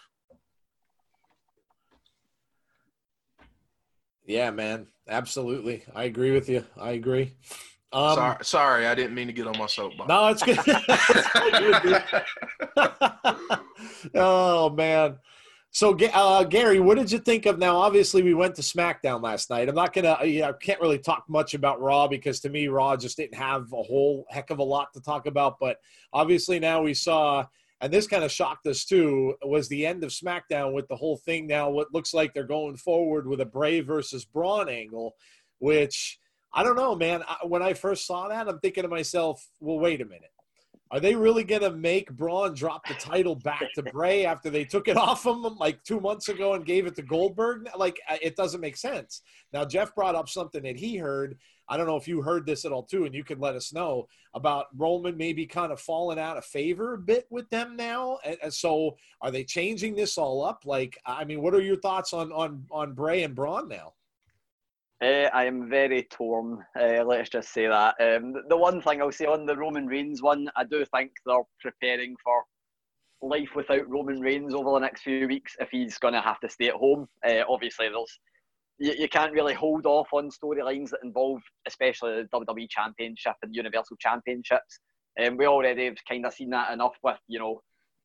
[4.27, 4.89] Yeah, man.
[5.09, 5.85] Absolutely.
[5.95, 6.65] I agree with you.
[6.77, 7.35] I agree.
[7.93, 10.09] Um, sorry, sorry, I didn't mean to get on my soapbox.
[10.09, 10.59] No, it's good.
[11.59, 11.99] It's
[12.75, 13.61] good,
[14.15, 15.19] oh man.
[15.77, 17.59] So, uh, Gary, what did you think of?
[17.59, 19.69] Now, obviously, we went to SmackDown last night.
[19.69, 22.69] I'm not gonna, you know, I can't really talk much about Raw because to me,
[22.69, 25.59] Raw just didn't have a whole heck of a lot to talk about.
[25.61, 25.77] But
[26.15, 27.45] obviously, now we saw,
[27.83, 31.19] and this kind of shocked us too, was the end of SmackDown with the whole
[31.19, 31.47] thing.
[31.47, 35.15] Now, what looks like they're going forward with a Bray versus Braun angle,
[35.59, 36.19] which
[36.55, 37.23] I don't know, man.
[37.43, 40.31] When I first saw that, I'm thinking to myself, well, wait a minute.
[40.91, 44.65] Are they really going to make Braun drop the title back to Bray after they
[44.65, 47.69] took it off him like two months ago and gave it to Goldberg?
[47.77, 49.23] Like, uh, it doesn't make sense.
[49.53, 52.65] Now, Jeff brought up something that he heard I don't know if you heard this
[52.65, 56.19] at all too, and you can let us know about Roman maybe kind of falling
[56.19, 58.19] out of favor a bit with them now.
[58.25, 60.63] And, and so, are they changing this all up?
[60.65, 63.95] Like, I mean, what are your thoughts on on on Bray and Braun now?
[65.03, 66.65] Uh, I am very torn.
[66.79, 67.95] Uh, let's just say that.
[68.01, 71.43] Um, the one thing I'll say on the Roman Reigns one, I do think they're
[71.61, 72.45] preparing for
[73.21, 76.49] life without Roman Reigns over the next few weeks if he's going to have to
[76.49, 77.07] stay at home.
[77.27, 78.19] Uh, obviously, there's
[78.79, 83.55] you, you can't really hold off on storylines that involve, especially the WWE Championship and
[83.55, 84.81] Universal Championships.
[85.23, 87.61] Um, we already have kind of seen that enough with, you know,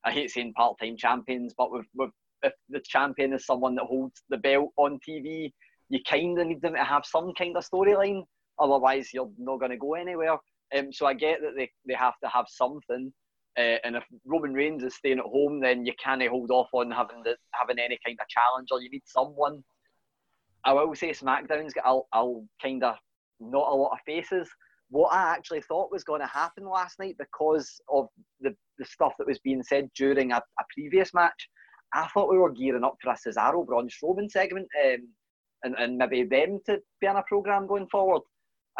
[0.05, 2.11] I hate saying part-time champions, but with, with
[2.43, 5.51] if the champion is someone that holds the belt on TV,
[5.91, 8.23] you kind of need them to have some kind of storyline.
[8.59, 10.37] Otherwise, you're not going to go anywhere.
[10.77, 13.11] Um, so I get that they, they have to have something.
[13.59, 16.91] Uh, and if Roman Reigns is staying at home, then you can't hold off on
[16.91, 18.81] having the, having any kind of challenger.
[18.81, 19.61] You need someone.
[20.63, 22.95] I will say SmackDown's got a, a kind of
[23.41, 24.47] not a lot of faces.
[24.89, 28.07] What I actually thought was going to happen last night because of
[28.39, 31.49] the, the stuff that was being said during a, a previous match,
[31.93, 34.67] I thought we were gearing up for a Cesaro Braun Strowman segment.
[34.85, 35.09] Um,
[35.63, 38.21] and, and maybe them to be on a program going forward.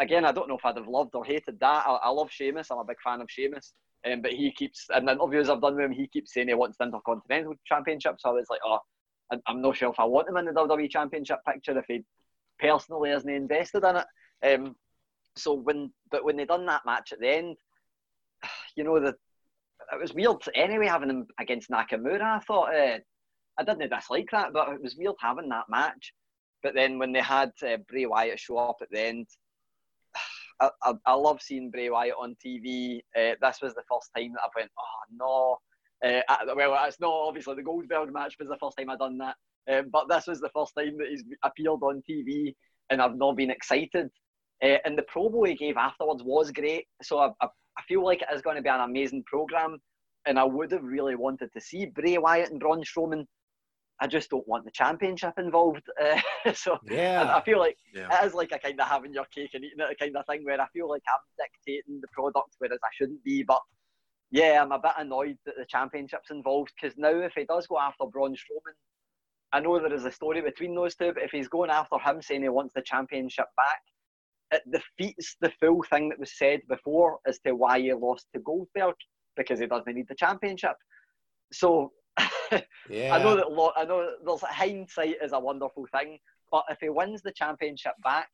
[0.00, 1.86] Again, I don't know if I'd have loved or hated that.
[1.86, 2.70] I, I love Sheamus.
[2.70, 3.74] I'm a big fan of Sheamus.
[4.10, 6.54] Um, but he keeps, and the interviews I've done with him, he keeps saying he
[6.54, 8.16] wants the Intercontinental Championship.
[8.18, 8.78] So I was like, oh,
[9.46, 12.02] I'm not sure if I want him in the WWE Championship picture if he
[12.58, 14.06] personally isn't invested in it.
[14.54, 14.74] Um,
[15.36, 17.56] so when, but when they done that match at the end,
[18.76, 19.14] you know, the,
[19.92, 22.22] it was weird anyway having him against Nakamura.
[22.22, 22.98] I thought uh,
[23.58, 26.12] I didn't dislike that, but it was weird having that match.
[26.62, 29.26] But then when they had uh, Bray Wyatt show up at the end,
[30.60, 33.00] I, I, I love seeing Bray Wyatt on TV.
[33.16, 35.58] Uh, this was the first time that I went, oh no.
[36.04, 36.20] Uh,
[36.56, 39.36] well, it's not obviously the Goldberg match was the first time I'd done that,
[39.70, 42.54] um, but this was the first time that he's appeared on TV,
[42.90, 44.10] and I've not been excited.
[44.62, 47.46] Uh, and the promo he gave afterwards was great, so I, I,
[47.78, 49.78] I feel like it is going to be an amazing program,
[50.26, 53.24] and I would have really wanted to see Bray Wyatt and Braun Strowman
[54.02, 55.82] I just don't want the championship involved.
[56.44, 58.08] Uh, so yeah, I, feel like yeah.
[58.10, 60.44] it is like a kind of having your cake and eating it kind of thing
[60.44, 63.44] where I feel like I'm dictating the product whereas I shouldn't be.
[63.44, 63.60] But
[64.32, 67.78] yeah, I'm a bit annoyed that the championship's involved because now if he does go
[67.78, 68.74] after Braun Strowman,
[69.52, 72.20] I know there is a story between those two, but if he's going after him
[72.20, 73.82] saying he wants the championship back,
[74.50, 78.40] it defeats the full thing that was said before as to why he lost to
[78.40, 78.96] Goldberg
[79.36, 80.74] because he doesn't need the championship.
[81.52, 81.92] So
[82.90, 83.14] yeah.
[83.14, 86.18] I know that lo- I know there's hindsight is a wonderful thing,
[86.50, 88.28] but if he wins the championship back,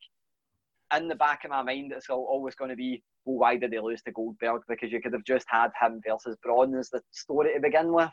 [0.95, 3.79] in the back of my mind, it's always going to be, well, why did they
[3.79, 4.63] lose to Goldberg?
[4.67, 8.09] Because you could have just had him versus Braun as the story to begin with.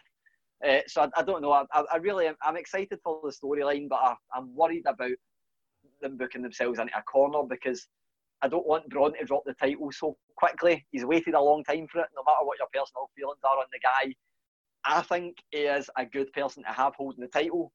[0.67, 1.53] Uh, so I, I, don't know.
[1.53, 5.13] I, I really I'm excited for the storyline, but I, I'm worried about
[6.01, 7.87] them booking themselves into a corner because
[8.43, 10.85] I don't want Braun to drop the title so quickly.
[10.91, 12.09] He's waited a long time for it.
[12.15, 14.15] No matter what your personal feelings are on the guy,
[14.87, 17.73] I think he is a good person to have holding the title.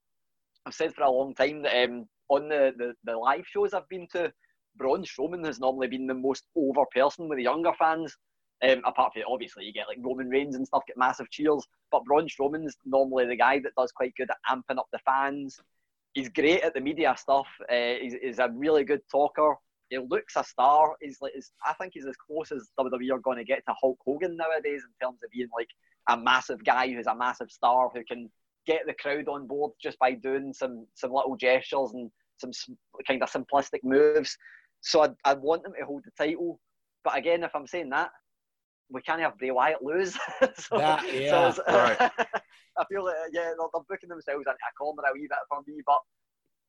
[0.65, 3.89] I've said for a long time that um, on the, the, the live shows I've
[3.89, 4.31] been to,
[4.77, 8.15] Braun Strowman has normally been the most over person with the younger fans.
[8.63, 11.65] Um, apart from it, obviously, you get like Roman Reigns and stuff get massive cheers,
[11.91, 15.59] but Braun Strowman's normally the guy that does quite good at amping up the fans.
[16.13, 17.47] He's great at the media stuff.
[17.69, 19.55] Uh, he's, he's a really good talker.
[19.89, 20.93] He looks a star.
[21.01, 23.73] He's like, he's, I think he's as close as WWE are going to get to
[23.81, 25.67] Hulk Hogan nowadays in terms of being like
[26.09, 28.29] a massive guy who's a massive star who can
[28.67, 32.09] get the crowd on board just by doing some some little gestures and
[32.39, 32.51] some
[33.07, 34.35] kind of simplistic moves.
[34.81, 36.59] So I'd, I'd want them to hold the title.
[37.03, 38.09] But again, if I'm saying that,
[38.89, 40.13] we can't have Bray Wyatt lose.
[40.57, 41.97] so, that, yeah, so right.
[42.77, 45.61] I feel like yeah, they're, they're, booking themselves into a corner a wee bit for
[45.67, 45.99] me, but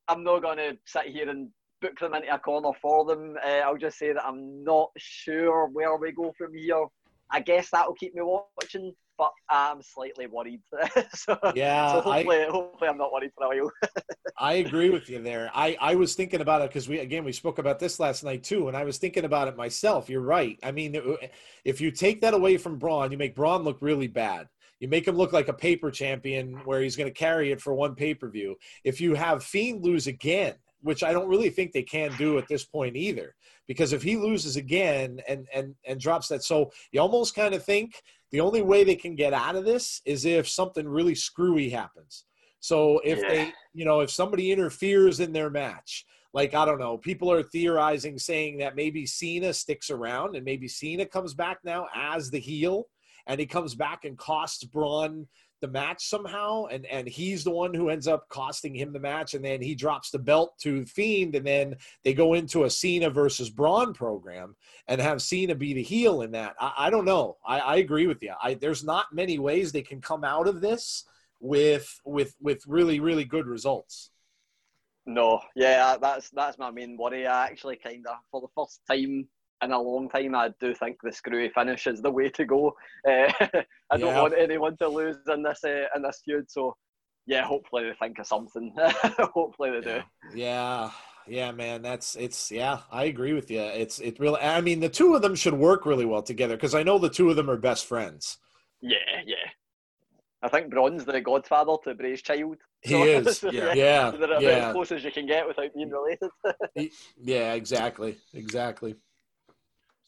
[0.08, 1.48] I'm not going to sit here and
[1.80, 3.36] book them into a corner for them.
[3.44, 6.84] Uh, I'll just say that I'm not sure where we go from here.
[7.30, 10.62] I guess that will keep me watching but I'm slightly worried.
[11.14, 13.70] so, yeah, so hopefully, I, hopefully I'm not worried for a while.
[14.38, 15.48] I agree with you there.
[15.54, 18.42] I, I was thinking about it because we again we spoke about this last night
[18.42, 20.10] too, and I was thinking about it myself.
[20.10, 20.58] You're right.
[20.64, 21.00] I mean,
[21.64, 24.48] if you take that away from Braun, you make Braun look really bad.
[24.80, 27.72] You make him look like a paper champion where he's going to carry it for
[27.74, 28.56] one pay per view.
[28.82, 32.48] If you have Fiend lose again, which I don't really think they can do at
[32.48, 33.36] this point either,
[33.68, 37.64] because if he loses again and and and drops that, so you almost kind of
[37.64, 41.68] think the only way they can get out of this is if something really screwy
[41.68, 42.24] happens.
[42.60, 43.28] So if yeah.
[43.28, 47.42] they, you know, if somebody interferes in their match, like I don't know, people are
[47.42, 52.40] theorizing saying that maybe Cena sticks around and maybe Cena comes back now as the
[52.40, 52.86] heel
[53.26, 55.28] and he comes back and costs Braun
[55.62, 59.32] the match somehow, and and he's the one who ends up costing him the match,
[59.32, 63.08] and then he drops the belt to Fiend, and then they go into a Cena
[63.08, 64.54] versus Braun program
[64.88, 66.54] and have Cena be the heel in that.
[66.60, 67.38] I, I don't know.
[67.46, 68.34] I, I agree with you.
[68.42, 71.04] I, there's not many ways they can come out of this
[71.40, 74.10] with with with really really good results.
[75.06, 77.26] No, yeah, that's that's my main worry.
[77.26, 79.26] I actually kind of, for the first time
[79.62, 82.74] in a long time, I do think the screwy finish is the way to go.
[83.08, 83.32] Uh,
[83.90, 84.22] I don't Yeah.
[84.22, 86.50] want anyone to lose in this uh, in this feud.
[86.50, 86.76] So,
[87.26, 88.74] yeah, hopefully they think of something.
[89.34, 90.00] hopefully they do.
[90.34, 90.90] Yeah,
[91.26, 91.82] yeah, man.
[91.82, 92.80] That's it's yeah.
[92.90, 93.60] I agree with you.
[93.60, 94.40] It's it really.
[94.40, 97.08] I mean, the two of them should work really well together because I know the
[97.10, 98.38] two of them are best friends.
[98.80, 98.96] Yeah,
[99.26, 99.36] yeah.
[100.44, 102.56] I think Braun's the godfather to Bray's child.
[102.80, 103.38] He is.
[103.38, 103.72] so, yeah.
[103.74, 106.30] Yeah, yeah, as close as you can get without being related.
[107.16, 107.52] yeah.
[107.52, 108.96] Exactly, exactly.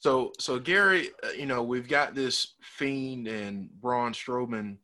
[0.04, 4.76] So, so Gary, uh, you know, we've got this Fiend and Braun Strowman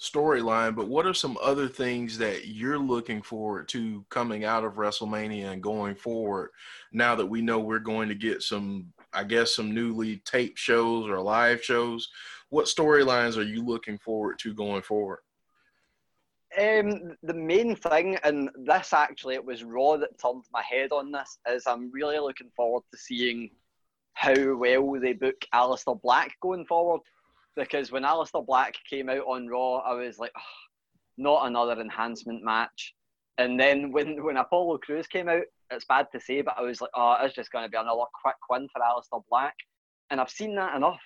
[0.00, 4.76] storyline, but what are some other things that you're looking forward to coming out of
[4.76, 6.48] WrestleMania and going forward?
[6.94, 11.10] Now that we know we're going to get some, I guess, some newly taped shows
[11.10, 12.08] or live shows,
[12.48, 15.18] what storylines are you looking forward to going forward?
[16.58, 21.12] Um, the main thing, and this actually, it was Raw that turned my head on
[21.12, 23.50] this, is I'm really looking forward to seeing
[24.14, 27.00] how well they book Aleister Black going forward.
[27.56, 30.42] Because when Aleister Black came out on Raw, I was like, "Ugh,
[31.16, 32.94] not another enhancement match.
[33.38, 36.80] And then when, when Apollo Crews came out, it's bad to say, but I was
[36.80, 39.54] like, oh, it's just going to be another quick win for Aleister Black.
[40.10, 41.00] And I've seen that enough.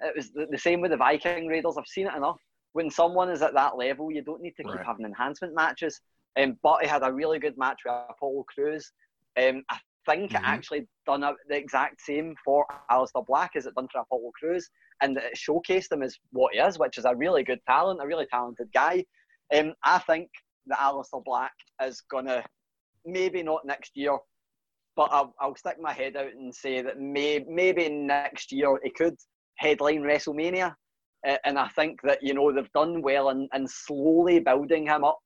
[0.00, 1.76] It was the, the same with the Viking Raiders.
[1.78, 2.38] I've seen it enough
[2.72, 4.84] when someone is at that level, you don't need to keep Right.
[4.84, 6.00] having enhancement matches.
[6.36, 8.92] Um, but he had a really good match with Apollo Crews.
[9.40, 10.38] Um, I think Mhm.
[10.38, 14.68] it actually done the exact same for Aleister Black as it done for Apollo Crews,
[15.00, 18.06] and it showcased him as what he is, which is a really good talent, a
[18.06, 19.04] really talented guy.
[19.54, 20.30] Um, I think
[20.66, 22.44] that Aleister Black is gonna
[23.04, 24.18] maybe not next year,
[24.96, 28.90] but I'll, I'll stick my head out and say that may, maybe next year he
[28.90, 29.16] could
[29.56, 30.74] headline WrestleMania.
[31.26, 35.04] Uh, and I think that you know they've done well in, in slowly building him
[35.04, 35.18] up.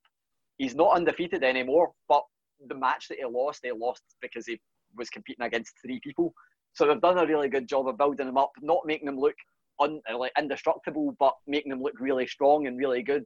[0.57, 2.23] He's not undefeated anymore, but
[2.67, 4.61] the match that he lost, they lost because he
[4.97, 6.33] was competing against three people.
[6.73, 9.35] So they've done a really good job of building him up, not making him look
[9.81, 13.25] un, like indestructible, but making him look really strong and really good.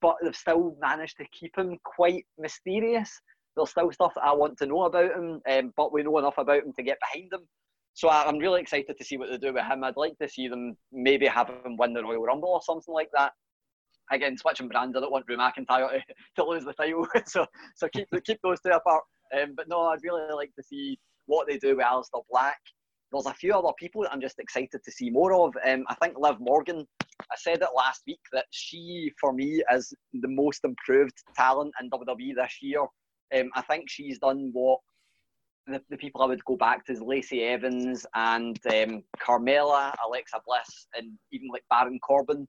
[0.00, 3.20] But they've still managed to keep him quite mysterious.
[3.56, 6.38] There's still stuff that I want to know about him, um, but we know enough
[6.38, 7.46] about him to get behind him.
[7.94, 9.84] So I- I'm really excited to see what they do with him.
[9.84, 13.10] I'd like to see them maybe have him win the Royal Rumble or something like
[13.14, 13.32] that.
[14.12, 16.00] Again, switching brands, I don't want Drew McIntyre to,
[16.36, 17.46] to lose the title, so
[17.76, 19.02] so keep keep those two apart.
[19.38, 22.58] Um, but no, I'd really like to see what they do with Aleister Black.
[23.12, 25.54] There's a few other people that I'm just excited to see more of.
[25.66, 26.86] Um, I think Liv Morgan.
[27.20, 31.90] I said it last week that she, for me, is the most improved talent in
[31.90, 32.80] WWE this year.
[33.36, 34.80] Um, I think she's done what
[35.66, 40.40] the, the people I would go back to is Lacey Evans and um, Carmella, Alexa
[40.46, 42.46] Bliss, and even like Baron Corbin.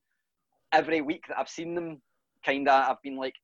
[0.73, 2.01] Every week that I've seen them,
[2.45, 3.36] kind of, I've been like,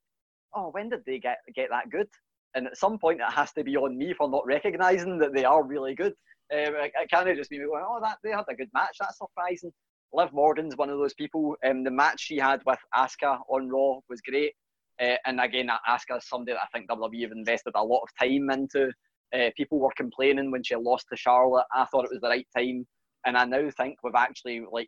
[0.55, 2.07] oh, when did they get get that good?
[2.55, 5.45] And at some point, it has to be on me for not recognizing that they
[5.45, 6.13] are really good.
[6.51, 8.97] Um, it, it can't just be going, oh, that they had a good match.
[8.99, 9.71] That's surprising.
[10.13, 11.55] Liv Morgan's one of those people.
[11.65, 14.53] Um, the match she had with Asuka on Raw was great.
[14.99, 18.09] Uh, and again, Asuka is somebody that I think WWE have invested a lot of
[18.19, 18.91] time into.
[19.35, 21.65] Uh, people were complaining when she lost to Charlotte.
[21.73, 22.87] I thought it was the right time,
[23.25, 24.87] and I now think we've actually like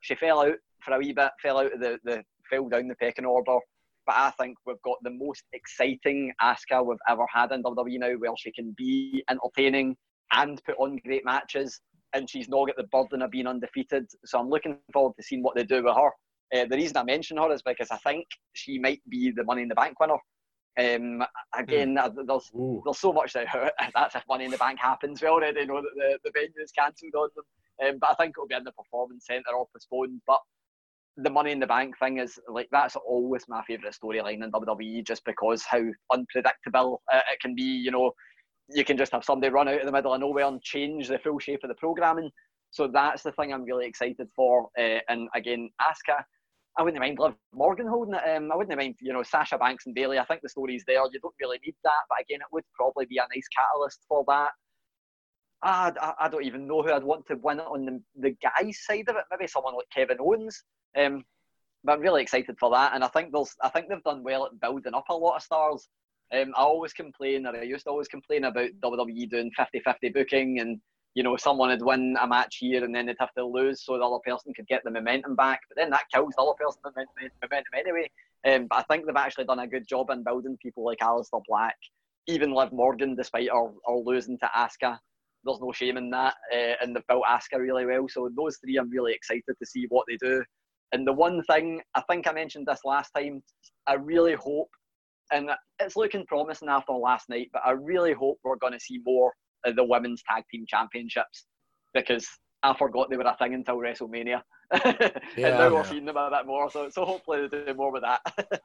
[0.00, 2.94] she fell out for a wee bit, fell out of the, the fell down the
[2.96, 3.58] pecking order.
[4.06, 8.12] But I think we've got the most exciting Asuka we've ever had in WWE now,
[8.14, 9.96] where she can be entertaining
[10.32, 11.80] and put on great matches,
[12.14, 14.06] and she's not got the burden of being undefeated.
[14.24, 16.10] So I'm looking forward to seeing what they do with her.
[16.54, 19.62] Uh, the reason I mention her is because I think she might be the Money
[19.62, 20.16] in the Bank winner.
[20.78, 22.80] Um, again, uh, there's Ooh.
[22.84, 23.46] there's so much that
[23.94, 25.20] that's if Money in the Bank happens.
[25.20, 28.36] We already know that the, the venue is cancelled on them, um, but I think
[28.36, 30.20] it'll be in the Performance Centre or postponed.
[30.26, 30.38] But
[31.18, 35.04] the Money in the Bank thing is like that's always my favourite storyline in WWE,
[35.04, 37.62] just because how unpredictable uh, it can be.
[37.62, 38.12] You know,
[38.70, 41.18] you can just have somebody run out of the middle of nowhere and change the
[41.18, 42.30] full shape of the programming.
[42.70, 44.68] So that's the thing I'm really excited for.
[44.78, 46.22] Uh, and again, Asuka.
[46.78, 48.36] I wouldn't mind Liv Morgan holding it.
[48.36, 50.20] Um, I wouldn't mind, you know, Sasha Banks and Bayley.
[50.20, 51.02] I think the story's there.
[51.10, 54.24] You don't really need that, but again, it would probably be a nice catalyst for
[54.28, 54.50] that.
[55.64, 58.36] Ah, I, I don't even know who I'd want to win it on the, the
[58.40, 59.24] guys' side of it.
[59.28, 60.62] Maybe someone like Kevin Owens.
[60.96, 61.24] Um,
[61.84, 64.46] but I'm really excited for that, and I think there's, I think they've done well
[64.46, 65.88] at building up a lot of stars.
[66.32, 70.60] Um, I always complain, or I used to always complain about WWE doing 50-50 booking,
[70.60, 70.80] and
[71.14, 73.98] you know, someone would win a match here and then they'd have to lose so
[73.98, 75.60] the other person could get the momentum back.
[75.68, 78.08] But then that kills the other person's momentum anyway.
[78.46, 81.42] Um, but I think they've actually done a good job in building people like Aleister
[81.48, 81.76] Black,
[82.28, 84.96] even Liv Morgan, despite our, our losing to Asuka.
[85.44, 88.06] There's no shame in that, uh, and they've built Asuka really well.
[88.08, 90.44] So those three, I'm really excited to see what they do.
[90.92, 93.42] And the one thing I think I mentioned this last time,
[93.86, 94.68] I really hope,
[95.32, 99.00] and it's looking promising after last night, but I really hope we're going to see
[99.04, 99.32] more
[99.64, 101.46] of the women's tag team championships
[101.94, 102.26] because
[102.62, 104.40] I forgot they were a thing until WrestleMania,
[104.84, 106.70] and now we're seeing them a bit more.
[106.70, 108.20] So, so hopefully they do more with that.
[108.50, 108.58] do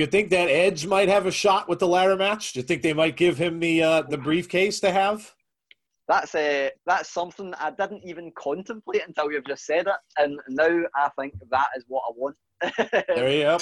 [0.00, 2.52] you think that Edge might have a shot with the ladder match?
[2.52, 5.32] Do you think they might give him the uh, the briefcase to have?
[6.10, 10.82] That's uh, that's something I didn't even contemplate until you've just said it, and now
[10.96, 12.36] I think that is what I want.
[13.08, 13.58] there you go.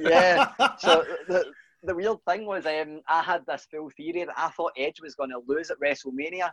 [0.00, 0.52] yeah.
[0.78, 1.44] So the,
[1.82, 5.16] the weird thing was, um, I had this full theory that I thought Edge was
[5.16, 6.50] going to lose at WrestleMania.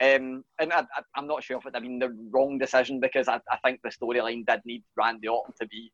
[0.00, 0.84] Um, and I,
[1.16, 3.90] am not sure if it had been the wrong decision because I, I think the
[3.90, 5.92] storyline did need Randy Orton to be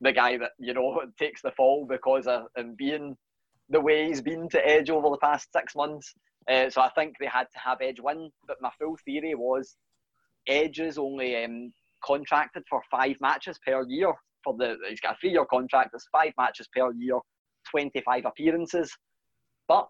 [0.00, 3.16] the guy that you know takes the fall because of him being
[3.68, 6.14] the way he's been to Edge over the past six months.
[6.50, 8.30] Uh, so I think they had to have Edge win.
[8.46, 9.76] But my full theory was
[10.48, 11.72] Edge is only um,
[12.04, 14.12] contracted for five matches per year.
[14.42, 15.90] For the he's got a three-year contract.
[15.94, 17.18] It's five matches per year,
[17.70, 18.96] 25 appearances.
[19.68, 19.88] But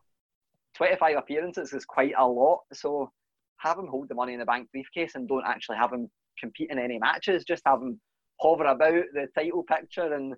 [0.76, 2.60] 25 appearances is quite a lot.
[2.72, 3.10] So
[3.58, 6.08] have him hold the Money in the Bank briefcase and don't actually have him
[6.38, 7.44] compete in any matches.
[7.44, 8.00] Just have him
[8.40, 10.34] hover about the title picture and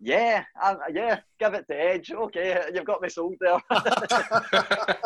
[0.00, 2.12] yeah, um, yeah, give it to Edge.
[2.12, 3.60] Okay, you've got me sold there.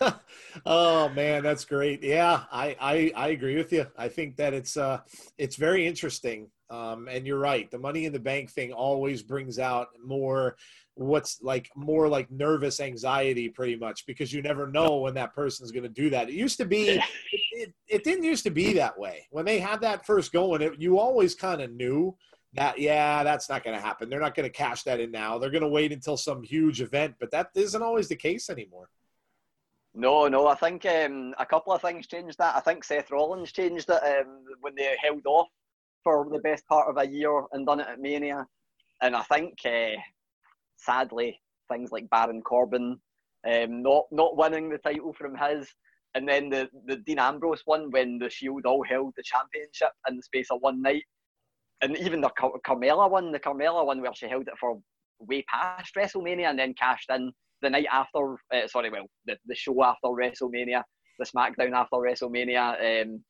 [0.66, 2.02] oh man, that's great.
[2.02, 3.86] Yeah, I, I I agree with you.
[3.96, 5.00] I think that it's uh
[5.38, 6.48] it's very interesting.
[6.70, 7.70] Um, and you're right.
[7.70, 10.56] The money in the bank thing always brings out more
[10.94, 15.72] what's like more like nervous anxiety pretty much because you never know when that person's
[15.72, 17.02] going to do that it used to be it,
[17.52, 20.80] it, it, didn't used to be that way when they had that first going it,
[20.80, 22.16] you always kind of knew
[22.54, 24.08] that yeah that's not going to happen.
[24.08, 25.38] They're not going to cash that in now.
[25.38, 28.88] They're going to wait until some huge event but that isn't always the case anymore.
[29.94, 32.56] No no i think um, a couple of things changed that.
[32.56, 35.48] I think seth rollins changed it um, when they held off
[36.02, 38.46] for the best part of a year and done it at mania.
[39.02, 40.00] And i think uh,
[40.76, 41.40] sadly
[41.70, 42.98] things like baron corbin
[43.46, 45.68] um, not not winning the title from his
[46.14, 50.16] and then the, the Dean Ambrose one when the Shield all held the championship in
[50.16, 51.02] the space of one night
[51.84, 54.80] and even the Car- Carmella one, the Carmella one where she held it for
[55.20, 57.30] way past WrestleMania and then cashed in
[57.62, 58.34] the night after.
[58.52, 60.82] Uh, sorry, well, the, the show after WrestleMania,
[61.18, 63.02] the SmackDown after WrestleMania.
[63.02, 63.20] Um,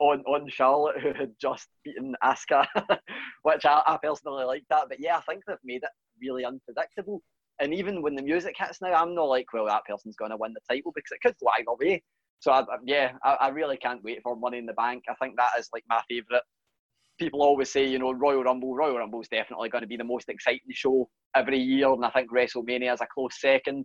[0.00, 2.66] on, on Charlotte, who had just beaten Asuka,
[3.42, 4.86] which I, I personally like that.
[4.88, 5.90] But yeah, I think they've made it
[6.22, 7.20] really unpredictable.
[7.60, 10.38] And even when the music hits now, I'm not like, well, that person's going to
[10.38, 12.02] win the title because it could go either way.
[12.38, 15.04] So I, yeah, I, I, really can't wait for Money in the Bank.
[15.10, 16.42] I think that is like my favourite
[17.20, 18.74] people always say, you know, Royal Rumble.
[18.74, 22.10] Royal Rumble is definitely going to be the most exciting show every year, and I
[22.10, 23.84] think WrestleMania is a close second.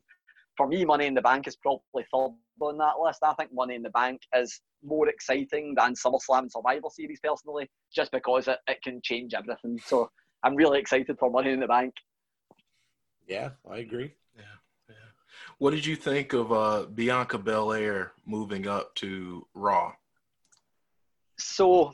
[0.57, 2.31] For me, Money in the Bank is probably third
[2.61, 3.19] on that list.
[3.21, 7.69] I think Money in the Bank is more exciting than SummerSlam and Survivor Series, personally,
[7.93, 9.77] just because it, it can change everything.
[9.85, 10.09] So
[10.43, 11.93] I'm really excited for Money in the Bank.
[13.27, 14.13] Yeah, I agree.
[14.37, 14.43] Yeah,
[14.87, 14.95] yeah.
[15.57, 19.91] What did you think of uh, Bianca Belair moving up to Raw?
[21.37, 21.91] So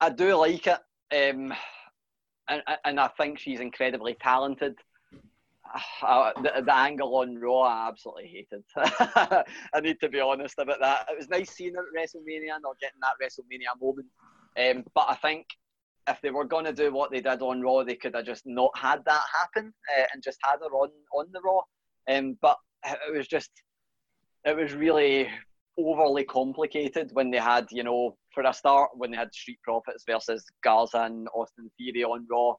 [0.00, 0.78] I do like it,
[1.12, 1.52] um,
[2.48, 4.76] and and I think she's incredibly talented.
[6.02, 8.64] Uh, the, the, angle on Raw, I absolutely hated.
[8.76, 11.06] I need to be honest about that.
[11.08, 14.08] It was nice seeing her at WrestleMania not getting that WrestleMania moment.
[14.58, 15.46] Um, but I think
[16.08, 18.46] if they were going to do what they did on Raw, they could have just
[18.46, 21.60] not had that happen uh, and just had her on on the Raw.
[22.08, 23.50] Um, but it was just,
[24.44, 25.28] it was really
[25.78, 30.04] overly complicated when they had, you know, for a start, when they had Street Profits
[30.06, 32.54] versus Garza and Austin Theory on Raw.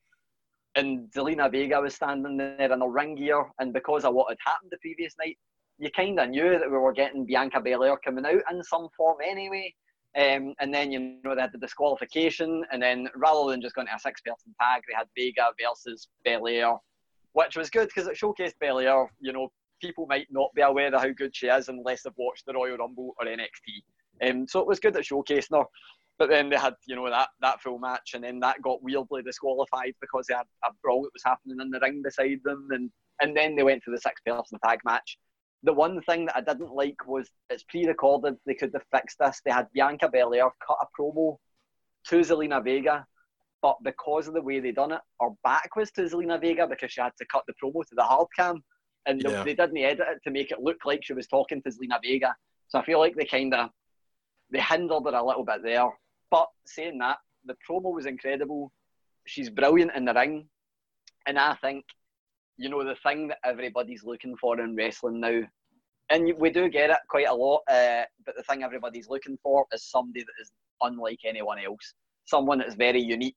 [0.75, 4.37] And Zelina Vega was standing there in a ring gear, and because of what had
[4.45, 5.37] happened the previous night,
[5.77, 9.17] you kind of knew that we were getting Bianca Belair coming out in some form
[9.25, 9.73] anyway.
[10.15, 13.87] Um, and then you know they had the disqualification, and then rather than just going
[13.87, 16.75] to a six-person tag, they had Vega versus Belair,
[17.33, 19.49] which was good because it showcased Belair, you know,
[19.81, 22.77] people might not be aware of how good she is unless they've watched the Royal
[22.77, 23.83] Rumble or NXT.
[24.25, 25.65] Um, so it was good at showcasing her.
[26.19, 29.23] But then they had, you know, that, that full match, and then that got weirdly
[29.23, 32.91] disqualified because they had a brawl that was happening in the ring beside them, and,
[33.21, 35.17] and then they went to the six-person tag match.
[35.63, 38.35] The one thing that I didn't like was it's pre-recorded.
[38.45, 39.41] They could have fixed this.
[39.43, 41.37] They had Bianca Belair cut a promo
[42.07, 43.05] to Zelina Vega,
[43.61, 46.91] but because of the way they done it, her back was to Zelina Vega because
[46.91, 48.63] she had to cut the promo to the hard cam
[49.05, 49.43] and yeah.
[49.43, 51.99] they, they, didn't edit it to make it look like she was talking to Zelina
[52.03, 52.35] Vega.
[52.67, 53.69] So I feel like they kind of
[54.51, 55.89] they hindered her a little bit there.
[56.29, 58.71] But saying that, the promo was incredible.
[59.25, 60.47] She's brilliant in the ring,
[61.27, 61.85] and I think
[62.57, 65.41] you know the thing that everybody's looking for in wrestling now,
[66.09, 67.61] and we do get it quite a lot.
[67.69, 71.93] Uh, but the thing everybody's looking for is somebody that is unlike anyone else,
[72.25, 73.35] someone that's very unique.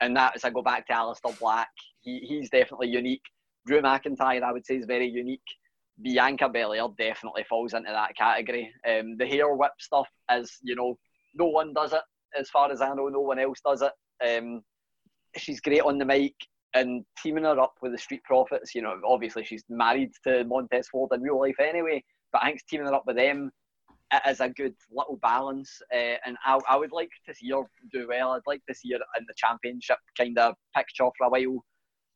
[0.00, 1.68] And that is, I go back to Aleister Black.
[2.00, 3.22] He, he's definitely unique.
[3.66, 5.42] Drew McIntyre, I would say, is very unique.
[6.02, 8.72] Bianca Belair definitely falls into that category.
[8.88, 10.98] Um, the hair whip stuff is, you know,
[11.34, 12.02] no one does it
[12.38, 13.08] as far as I know.
[13.08, 13.92] No one else does it.
[14.26, 14.62] Um,
[15.36, 16.34] she's great on the mic
[16.74, 18.74] and teaming her up with the Street Profits.
[18.74, 22.60] You know, obviously she's married to Montez Ford in real life anyway, but I think
[22.68, 23.50] teaming her up with them
[24.28, 25.80] is a good little balance.
[25.92, 28.32] Uh, and I, I would like to see her do well.
[28.32, 31.64] I'd like to see her in the championship kind of picture for a while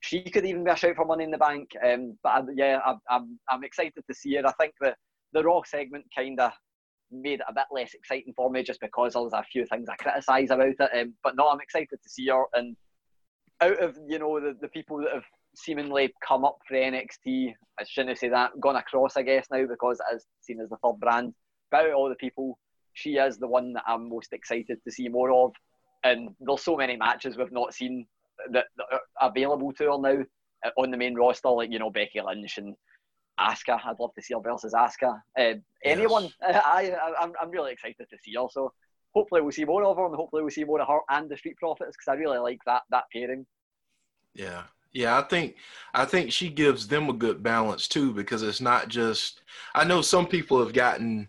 [0.04, 1.70] she could even be a shout for Money in the Bank.
[1.82, 4.46] Um, but I, yeah, I, I'm I'm excited to see her.
[4.46, 4.94] I think the
[5.32, 6.52] the Raw segment kind of
[7.10, 9.96] made it a bit less exciting for me just because there's a few things I
[9.96, 10.90] criticise about it.
[10.94, 12.44] Um, but no, I'm excited to see her.
[12.52, 12.76] And
[13.62, 15.24] out of you know the, the people that have
[15.56, 20.00] seemingly come up for NXT, I shouldn't say that, gone across I guess now because
[20.00, 21.32] it is seen as the third brand.
[21.70, 22.58] But all the people,
[22.92, 25.52] she is the one that I'm most excited to see more of.
[26.04, 28.06] And there's so many matches we've not seen
[28.52, 30.24] that, that are available to her now
[30.64, 32.74] uh, on the main roster, like you know Becky Lynch and
[33.38, 33.80] Asuka.
[33.84, 35.20] I'd love to see her versus Asuka.
[35.38, 35.54] Uh,
[35.84, 36.62] anyone, yes.
[36.66, 38.46] I, I I'm I'm really excited to see her.
[38.50, 38.72] So
[39.14, 41.36] hopefully we'll see more of her, and hopefully we'll see more of her and the
[41.36, 43.46] Street Profits because I really like that that pairing.
[44.34, 45.56] Yeah, yeah, I think
[45.92, 49.42] I think she gives them a good balance too because it's not just.
[49.74, 51.28] I know some people have gotten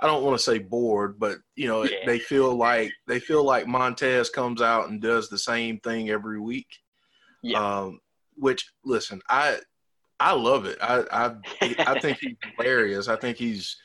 [0.00, 2.04] I don't want to say bored, but you know, yeah.
[2.04, 6.40] they feel like they feel like Montez comes out and does the same thing every
[6.40, 6.68] week.
[7.42, 7.58] Yeah.
[7.58, 8.00] Um,
[8.36, 9.58] which listen, I
[10.20, 10.78] I love it.
[10.82, 13.08] I I I think he's hilarious.
[13.08, 13.76] I think he's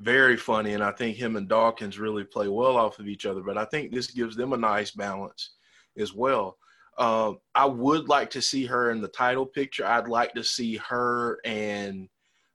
[0.00, 3.42] very funny, and I think him and Dawkins really play well off of each other.
[3.42, 5.50] But I think this gives them a nice balance
[5.96, 6.58] as well.
[6.98, 9.86] Um, I would like to see her in the title picture.
[9.86, 12.08] I'd like to see her and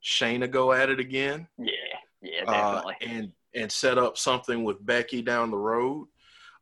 [0.03, 1.47] Shayna go at it again.
[1.57, 1.73] Yeah.
[2.21, 2.95] Yeah, uh, definitely.
[3.01, 6.07] Uh, and and set up something with Becky down the road.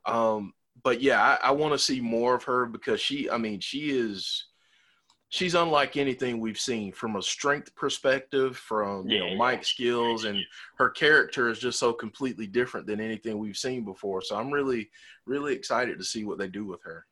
[0.05, 0.53] Um,
[0.83, 3.89] but yeah, I, I want to see more of her because she, I mean, she
[3.89, 4.45] is,
[5.29, 10.25] she's unlike anything we've seen from a strength perspective, from yeah, you know, mic skills,
[10.25, 10.39] and
[10.77, 14.21] her character is just so completely different than anything we've seen before.
[14.21, 14.89] So I'm really,
[15.25, 17.05] really excited to see what they do with her.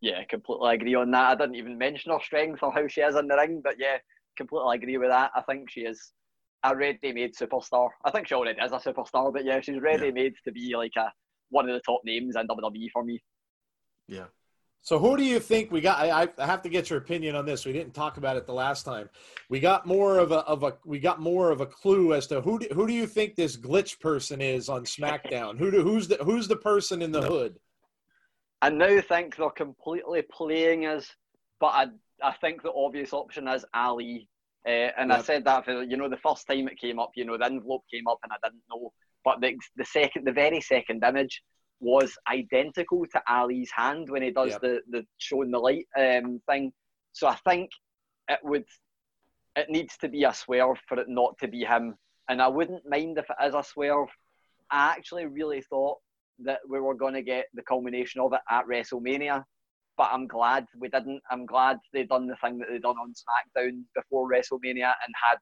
[0.00, 1.30] Yeah, completely agree on that.
[1.30, 3.98] I didn't even mention her strength or how she is in the ring, but yeah,
[4.36, 5.30] completely agree with that.
[5.34, 6.12] I think she is
[6.62, 7.88] a ready-made superstar.
[8.04, 10.44] I think she already is a superstar, but yeah, she's ready-made yeah.
[10.44, 11.12] to be like a
[11.50, 13.22] one of the top names in WWE for me.
[14.06, 14.26] Yeah.
[14.82, 15.98] So who do you think we got?
[15.98, 17.66] I, I have to get your opinion on this.
[17.66, 19.10] We didn't talk about it the last time.
[19.50, 22.40] We got more of a of a we got more of a clue as to
[22.40, 25.58] who do, who do you think this glitch person is on SmackDown?
[25.58, 27.58] who do, who's the who's the person in the hood?
[28.62, 31.06] I now think they're completely playing us,
[31.60, 31.86] but I
[32.22, 34.29] I think the obvious option is Ali
[34.66, 35.20] uh, and yep.
[35.20, 37.46] I said that for you know the first time it came up, you know the
[37.46, 38.92] envelope came up and I didn't know,
[39.24, 41.42] but the the second, the very second image
[41.80, 44.60] was identical to Ali's hand when he does yep.
[44.60, 46.72] the the showing the light um, thing.
[47.12, 47.70] So I think
[48.28, 48.66] it would
[49.56, 51.94] it needs to be a swerve for it not to be him,
[52.28, 54.08] and I wouldn't mind if it is a swerve.
[54.70, 55.98] I actually really thought
[56.44, 59.42] that we were going to get the culmination of it at WrestleMania
[59.96, 61.20] but I'm glad we didn't.
[61.30, 65.38] I'm glad they done the thing that they done on SmackDown before WrestleMania and had,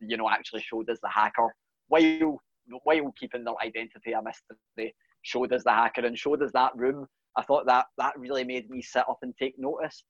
[0.00, 1.54] you know, actually showed us the hacker
[1.88, 2.40] while
[2.84, 4.94] while keeping their identity a mystery.
[5.22, 7.06] Showed us the hacker and showed us that room.
[7.36, 10.04] I thought that that really made me sit up and take notice.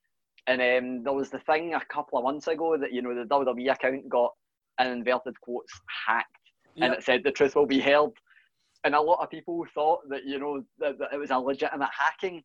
[0.47, 3.29] And um, there was the thing a couple of months ago that you know the
[3.29, 4.33] WWE account got
[4.81, 5.73] in inverted quotes
[6.07, 6.29] hacked,
[6.75, 6.85] yep.
[6.87, 8.17] and it said the truth will be held.
[8.85, 11.91] And a lot of people thought that you know that, that it was a legitimate
[11.97, 12.43] hacking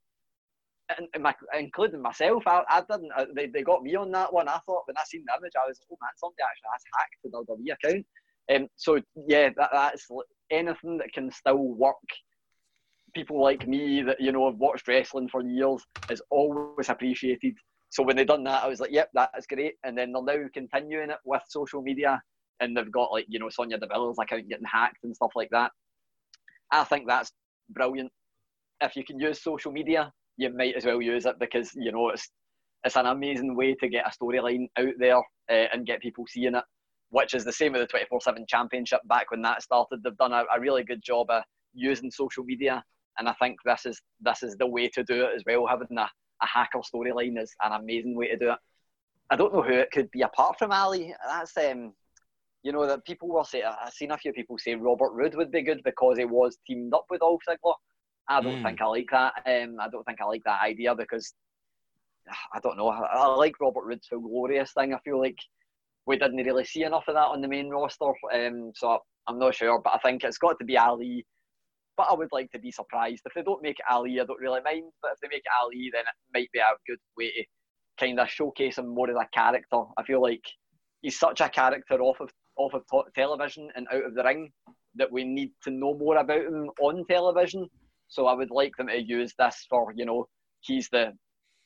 [0.97, 3.11] and my, including myself, I, I didn't.
[3.15, 4.47] I, they, they got me on that one.
[4.47, 7.15] I thought when I seen the image, I was, oh man, somebody actually has hacked
[7.23, 8.05] the WWE account.
[8.53, 10.07] Um, so yeah, that, that's
[10.51, 11.95] anything that can still work.
[13.15, 17.53] People like me that you know have watched wrestling for years is always appreciated.
[17.89, 19.75] So when they done that, I was like, yep, that's great.
[19.83, 22.21] And then they're now continuing it with social media,
[22.59, 25.71] and they've got like you know Sonya Deville's account getting hacked and stuff like that.
[26.71, 27.31] I think that's
[27.69, 28.11] brilliant.
[28.81, 32.09] If you can use social media you might as well use it because you know
[32.09, 32.29] it's
[32.83, 36.55] it's an amazing way to get a storyline out there uh, and get people seeing
[36.55, 36.63] it.
[37.09, 40.01] Which is the same with the twenty four seven championship back when that started.
[40.03, 42.83] They've done a, a really good job of using social media,
[43.19, 45.67] and I think this is this is the way to do it as well.
[45.67, 46.09] Having a,
[46.41, 48.57] a hacker storyline is an amazing way to do it.
[49.29, 51.13] I don't know who it could be apart from Ali.
[51.27, 51.93] That's um,
[52.63, 55.51] you know, that people were saying, I've seen a few people say Robert Roode would
[55.51, 57.75] be good because he was teamed up with Dolph Ziggler.
[58.29, 58.63] I don't Mm.
[58.63, 59.33] think I like that.
[59.45, 61.33] Um, I don't think I like that idea because
[62.53, 62.87] I don't know.
[62.87, 64.93] I, I like Robert Roode's whole glorious thing.
[64.93, 65.37] I feel like
[66.05, 68.13] we didn't really see enough of that on the main roster.
[68.33, 71.25] Um, so I'm not sure, but I think it's got to be Ali.
[71.97, 74.19] But I would like to be surprised if they don't make Ali.
[74.19, 76.99] I don't really mind, but if they make Ali, then it might be a good
[77.17, 77.43] way to
[77.99, 79.83] kind of showcase him more as a character.
[79.97, 80.43] I feel like
[81.01, 84.51] he's such a character off of off of to- television and out of the ring
[84.95, 87.67] that we need to know more about him on television.
[88.13, 90.27] So I would like them to use this for you know
[90.61, 91.13] he's the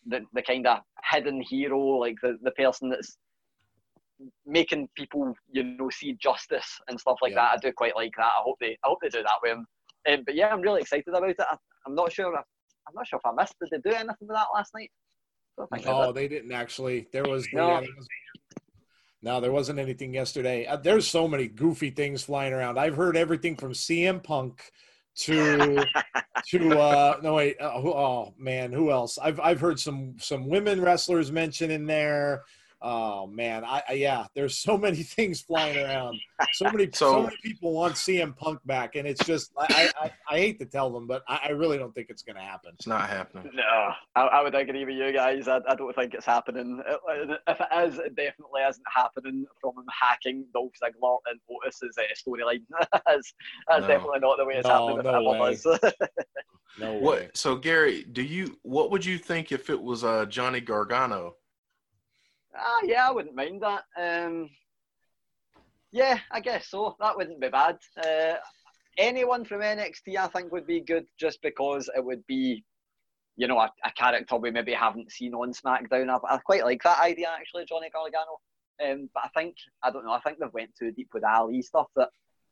[0.09, 0.79] the, the kind of
[1.11, 3.17] hidden hero, like the, the person that's
[4.45, 7.49] making people you know see justice and stuff like Yeah.
[7.51, 7.53] that.
[7.55, 8.31] I do quite like that.
[8.37, 9.65] I hope they I hope they do that with him.
[10.09, 11.35] Um, but yeah, I'm really excited about it.
[11.39, 12.33] I, I'm not sure.
[12.33, 12.45] If,
[12.87, 13.55] I'm not sure if I missed.
[13.59, 14.89] Did they do anything with that last night?
[15.57, 17.07] Don't they Oh, they didn't actually.
[17.11, 17.67] There was No.
[17.67, 18.07] yeah, there was-
[19.23, 20.65] no, there wasn't anything yesterday.
[20.67, 22.77] Uh, there's so many goofy things flying around.
[22.77, 24.71] I've heard everything from CM Punk
[25.17, 25.83] to
[26.47, 29.17] to uh no wait who, oh man who else?
[29.17, 32.43] I've i've heard some some women wrestlers mentioned in there
[32.81, 36.19] oh man I, I yeah there's so many things flying around
[36.53, 40.11] so many so, So- many people want cm punk back and it's just i i,
[40.29, 42.85] I hate to tell them but I, I really don't think it's gonna happen It's
[42.85, 43.49] not happening.
[43.55, 45.47] No, I, I would agree with you guys.
[45.47, 46.81] I, I don't think it's happening.
[46.87, 51.97] It- If it is, it definitely isn't happening from him hacking Dolph Ziggler and Otis's
[51.97, 52.61] uh, storyline.
[53.05, 53.33] that's
[53.67, 53.87] that's No.
[53.87, 54.99] definitely not the way it's No, happening.
[54.99, 55.91] If no it ever way.
[56.79, 56.99] no way.
[57.01, 57.37] What?
[57.37, 58.57] So Gary, do you?
[58.63, 61.35] What would you think if it was uh, Johnny Gargano?
[62.57, 63.83] Ah, yeah, I wouldn't mind that.
[63.99, 64.49] Um,
[65.91, 66.95] yeah, I guess so.
[66.99, 67.77] That wouldn't be bad.
[68.03, 68.35] Uh,
[68.97, 72.63] anyone from NXT, I think, would be good just because it would be,
[73.35, 76.09] you know, a, a character we maybe haven't seen on SmackDown.
[76.09, 78.39] I, I quite like that idea, actually, Johnny Gargano.
[78.83, 81.61] Um, but I think, I don't know, I think they've went too deep with Ali
[81.61, 82.09] stuff that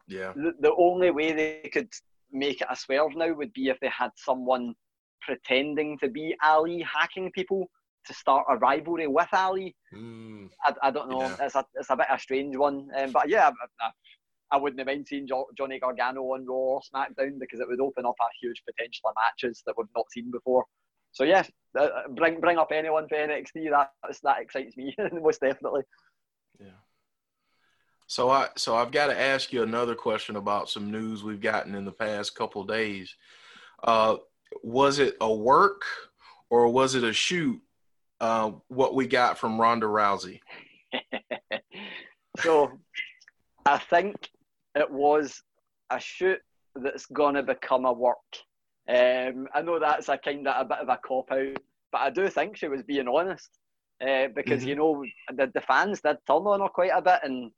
[0.08, 0.34] Yeah.
[0.36, 1.94] the, the only way they could
[2.32, 4.74] make it a swerve now would be if they had someone
[5.22, 7.68] pretending to be Ali hacking people
[8.06, 9.76] to start a rivalry with Ali.
[9.94, 11.22] Mm, I, I don't know.
[11.22, 11.36] Yeah.
[11.42, 12.90] It's a it's a bit of a strange one.
[12.96, 13.92] Um, but yeah, I, I,
[14.52, 17.82] I wouldn't have mind seeing jo- Johnny Gargano on Raw or SmackDown because it would
[17.82, 20.66] open up a huge potential of matches that we've not seen before.
[21.12, 21.44] So yeah,
[21.80, 23.70] uh, bring bring up anyone for NXT.
[23.72, 23.92] That
[24.24, 25.84] that excites me most definitely.
[26.60, 26.68] Yeah.
[28.08, 31.74] So I so I've got to ask you another question about some news we've gotten
[31.74, 33.16] in the past couple of days.
[33.84, 34.18] Uh,
[34.62, 35.84] was it a work
[36.50, 37.62] or was it a shoot?
[38.20, 40.40] Uh, what we got from Ronda Rousey?
[42.40, 42.72] so
[43.66, 44.30] I think
[44.76, 45.42] it was
[45.90, 46.40] a shoot
[46.76, 48.16] that's gonna become a work.
[48.88, 51.58] Um, I know that's a kind of a bit of a cop out,
[51.92, 53.50] but I do think she was being honest
[54.02, 54.68] uh, because Mhm.
[54.68, 55.04] you know
[55.34, 57.52] the, the fans did turn on her quite a bit, and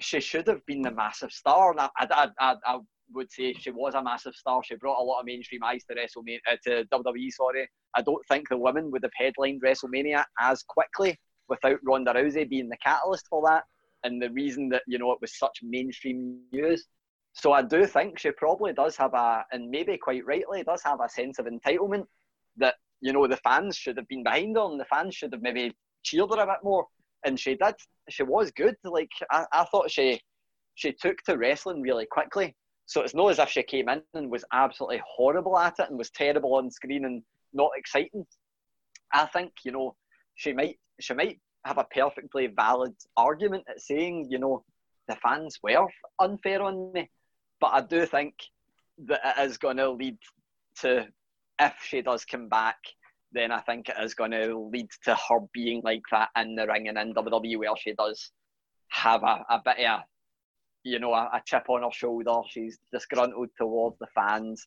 [0.00, 1.70] she should have been the massive star.
[1.72, 2.78] And I, I, I, I
[3.12, 4.62] would say she was a massive star.
[4.64, 7.30] She brought a lot of mainstream eyes to WrestleMania, uh, to WWE.
[7.30, 12.48] Sorry, I don't think the women would have headlined WrestleMania as quickly without Ronda Rousey
[12.48, 13.64] being the catalyst for that,
[14.04, 16.86] and the reason that you know it was such mainstream news.
[17.32, 21.00] So I do think she probably does have a, and maybe quite rightly, does have
[21.00, 22.06] a sense of entitlement
[22.56, 25.42] that you know the fans should have been behind her, and the fans should have
[25.42, 26.86] maybe cheered her a bit more.
[27.24, 27.74] And she did.
[28.08, 28.76] She was good.
[28.84, 30.20] Like I, I thought she,
[30.74, 32.54] she took to wrestling really quickly.
[32.86, 35.98] So it's not as if she came in and was absolutely horrible at it and
[35.98, 37.22] was terrible on screen and
[37.52, 38.24] not exciting.
[39.12, 39.96] I think you know
[40.36, 44.64] she might she might have a perfectly valid argument at saying you know
[45.08, 45.86] the fans were
[46.20, 47.10] unfair on me,
[47.60, 48.34] but I do think
[49.06, 50.18] that it is going to lead
[50.80, 51.06] to
[51.60, 52.76] if she does come back,
[53.32, 56.66] then I think it is going to lead to her being like that in the
[56.66, 58.30] ring and in WWE where she does
[58.88, 60.04] have a, a bit of a
[60.86, 62.40] you know, a, a chip on her shoulder.
[62.48, 64.64] She's disgruntled towards the fans.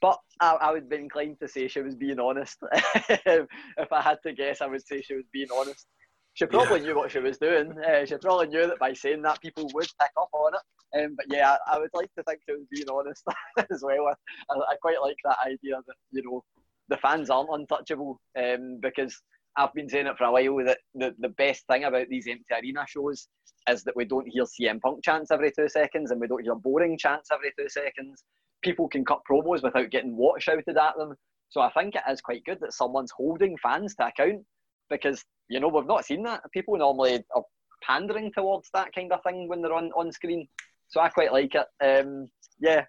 [0.00, 2.56] But I, I would be inclined to say she was being honest.
[2.72, 5.86] if I had to guess, I would say she was being honest.
[6.34, 7.78] She probably knew what she was doing.
[7.78, 11.04] Uh, she probably knew that by saying that, people would pick up on it.
[11.04, 13.22] Um, but yeah, I, I would like to think she was being honest
[13.70, 14.08] as well.
[14.50, 16.42] I, I quite like that idea that, you know,
[16.88, 19.20] the fans aren't untouchable um, because
[19.56, 22.44] I've been saying it for a while that the, the best thing about these empty
[22.54, 23.28] arena shows
[23.68, 26.54] is that we don't hear CM Punk chants every two seconds and we don't hear
[26.54, 28.24] boring chants every two seconds.
[28.62, 31.14] People can cut promos without getting what shouted at them.
[31.50, 34.42] So I think it is quite good that someone's holding fans to account
[34.88, 36.42] because, you know, we've not seen that.
[36.52, 37.44] People normally are
[37.82, 40.48] pandering towards that kind of thing when they're on, on screen.
[40.88, 41.66] So I quite like it.
[41.84, 42.28] Um,
[42.58, 42.84] yeah,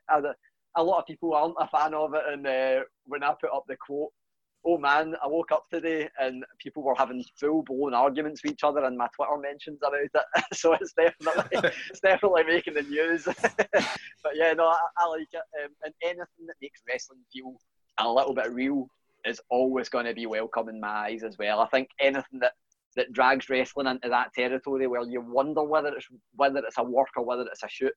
[0.75, 2.23] a lot of people aren't a fan of it.
[2.31, 4.11] And uh, when I put up the quote
[4.65, 8.63] oh man, I woke up today and people were having full blown arguments with each
[8.63, 10.11] other, and my Twitter mentions about it.
[10.53, 13.25] so it's definitely it's definitely making the news.
[13.73, 15.41] but yeah, no, I, I like it.
[15.63, 17.55] Um, and anything that makes wrestling feel
[17.99, 18.87] a little bit real
[19.25, 21.59] is always going to be welcome in my eyes as well.
[21.59, 22.53] I think anything that
[22.95, 27.09] that drags wrestling into that territory where you wonder whether it's whether it's a work
[27.17, 27.93] or whether it's a shoot,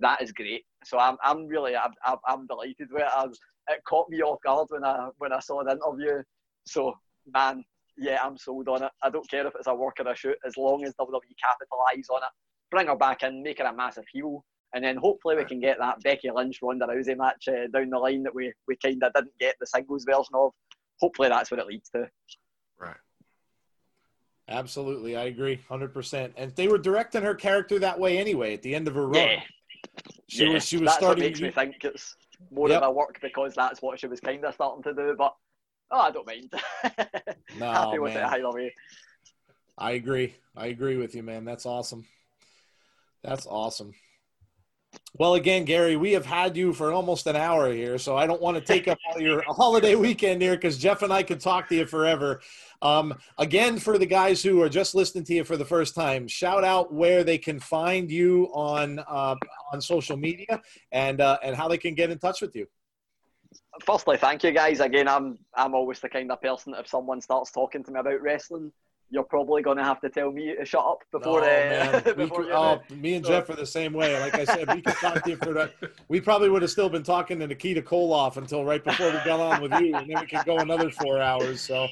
[0.00, 0.64] that is great.
[0.84, 1.92] So I'm I'm really I'm,
[2.26, 3.08] I'm delighted with it.
[3.12, 3.26] I
[3.68, 6.22] it caught me off guard when I when I saw the interview.
[6.66, 6.94] So
[7.34, 7.64] man,
[7.96, 8.92] yeah, I'm sold on it.
[9.02, 12.08] I don't care if it's a work or a shoot, as long as WWE capitalise
[12.10, 12.28] on it,
[12.70, 14.44] bring her back in, make her a massive heel,
[14.74, 17.98] and then hopefully we can get that Becky Lynch Ronda Rousey match uh, down the
[17.98, 20.52] line that we we kind of didn't get the singles version of.
[21.00, 22.08] Hopefully that's what it leads to.
[22.78, 22.96] Right.
[24.48, 26.32] Absolutely, I agree, hundred percent.
[26.36, 28.54] And they were directing her character that way anyway.
[28.54, 29.40] At the end of her run, Yeah,
[30.26, 30.52] she yeah.
[30.54, 31.22] was she was that's starting.
[31.22, 32.16] what makes me think it's
[32.50, 32.76] more Yep.
[32.76, 35.14] of my work because that's what she was kind of starting to do.
[35.16, 35.34] But
[35.90, 36.52] oh, I don't mind.
[37.58, 38.24] No, Happy with man.
[38.24, 38.74] it either way.
[39.78, 40.34] I agree.
[40.56, 41.44] I agree with you, man.
[41.44, 42.04] That's awesome.
[43.22, 43.94] That's awesome.
[45.14, 48.42] Well, again, Gary, we have had you for almost an hour here, so I don't
[48.42, 51.68] want to take up all your holiday weekend here because Jeff and I could talk
[51.70, 52.40] to you forever.
[52.82, 56.28] Um, again, for the guys who are just listening to you for the first time,
[56.28, 59.34] shout out where they can find you on uh,
[59.72, 60.60] on social media
[60.92, 62.66] and uh, and how they can get in touch with you.
[63.84, 65.08] Firstly, thank you guys again.
[65.08, 68.20] I'm I'm always the kind of person that if someone starts talking to me about
[68.20, 68.72] wrestling,
[69.10, 71.42] you're probably going to have to tell me to shut up before.
[71.42, 74.18] oh, uh, before could- oh, me and Jeff are the same way.
[74.20, 75.70] Like I said, we could talk to you for the.
[76.08, 79.40] We probably would have still been talking to Nikita Koloff until right before we got
[79.40, 81.60] on with you, and then we could go another four hours.
[81.60, 81.88] So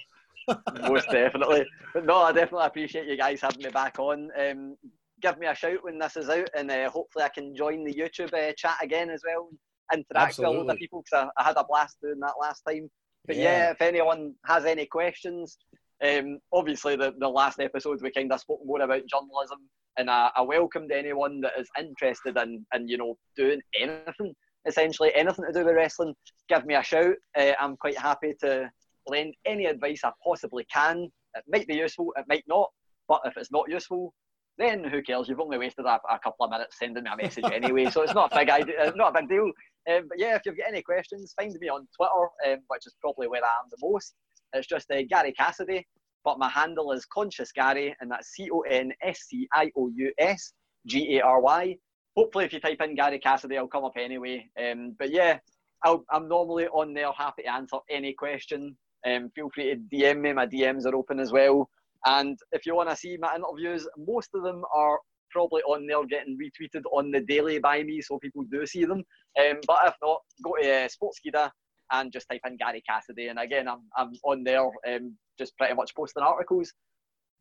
[0.88, 1.64] most definitely.
[1.94, 4.30] But no, I definitely appreciate you guys having me back on.
[4.38, 4.76] Um,
[5.22, 7.94] give me a shout when this is out, and uh, hopefully I can join the
[7.94, 9.48] YouTube uh, chat again as well.
[9.90, 12.34] and Interact with a lot of people because I, I had a blast doing that
[12.40, 12.90] last time.
[13.26, 15.58] But yeah, if anyone has any questions,
[16.05, 19.59] um, obviously the, the last episode we kind of spoke more about journalism,
[19.97, 24.34] and I, I welcomed anyone that is interested in, in you know doing anything,
[24.66, 26.14] essentially anything to do with wrestling.
[26.49, 27.14] Give me a shout.
[27.38, 28.70] Uh, I'm quite happy to
[29.07, 31.09] lend any advice I possibly can.
[31.34, 32.70] It might be useful, it might not,
[33.09, 34.12] but if it's not useful,
[34.59, 35.28] then who cares?
[35.28, 38.14] You've only wasted a, a couple of minutes sending me a message anyway, so it's
[38.14, 39.51] not a big idea, not a big deal.
[39.88, 42.97] Um, but yeah, if you've got any questions, find me on Twitter, um, which is
[43.01, 44.14] probably where I am the most.
[44.53, 45.86] It's just uh, Gary Cassidy,
[46.24, 49.88] but my handle is Conscious Gary, and that's C O N S C I O
[49.94, 50.53] U S
[50.86, 51.76] G A R Y.
[52.16, 54.49] Hopefully, if you type in Gary Cassidy, I'll come up anyway.
[54.59, 55.38] Um, but yeah,
[55.84, 58.76] I'll, I'm normally on there, happy to answer any question.
[59.07, 60.32] Um, feel free to DM me.
[60.32, 61.68] My DMs are open as well.
[62.07, 64.99] And if you want to see my interviews, most of them are
[65.30, 69.03] probably on there getting retweeted on the daily by me, so people do see them.
[69.38, 71.51] Um, but if not, go to uh, Sportskeeda
[71.93, 73.28] and just type in Gary Cassidy.
[73.28, 76.72] And again, I'm, I'm on there, um, just pretty much posting articles.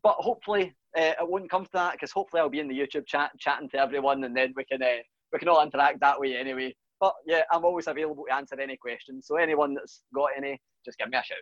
[0.02, 3.06] But hopefully uh, it won't come to that because hopefully I'll be in the YouTube
[3.06, 6.36] chat chatting to everyone, and then we can uh, we can all interact that way
[6.36, 6.74] anyway.
[7.00, 9.26] But yeah, I'm always available to answer any questions.
[9.26, 11.38] So anyone that's got any, just give me a shout.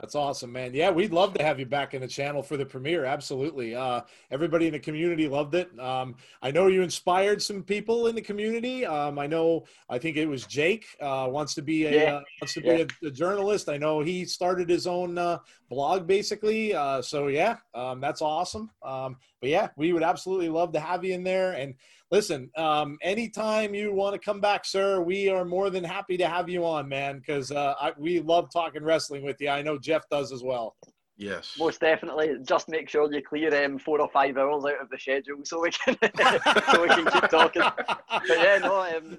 [0.00, 0.72] That's awesome, man.
[0.72, 3.04] Yeah, we'd love to have you back in the channel for the premiere.
[3.04, 3.74] Absolutely.
[3.74, 5.68] Uh, everybody in the community loved it.
[5.78, 8.86] Um, I know you inspired some people in the community.
[8.86, 9.66] Um, I know.
[9.90, 12.14] I think it was Jake uh, wants to be a Yeah.
[12.14, 12.84] uh, wants to be Yeah.
[13.02, 13.68] a, a journalist.
[13.68, 15.38] I know he started his own uh,
[15.68, 16.74] blog basically.
[16.74, 18.70] Uh, so yeah, um, that's awesome.
[18.82, 21.52] Um, but yeah, we would absolutely love to have you in there.
[21.52, 21.74] And
[22.12, 26.28] listen, um, anytime you want to come back, sir, we are more than happy to
[26.28, 27.18] have you on, man.
[27.18, 29.48] Because uh, we love talking wrestling with you.
[29.48, 30.76] I know Jeff does as well.
[31.16, 31.54] Yes.
[31.58, 32.36] Most definitely.
[32.44, 35.60] Just make sure you clear um, four or five hours out of the schedule so
[35.60, 35.96] we can
[36.72, 37.62] so we can keep talking.
[37.86, 39.18] But yeah, no, um,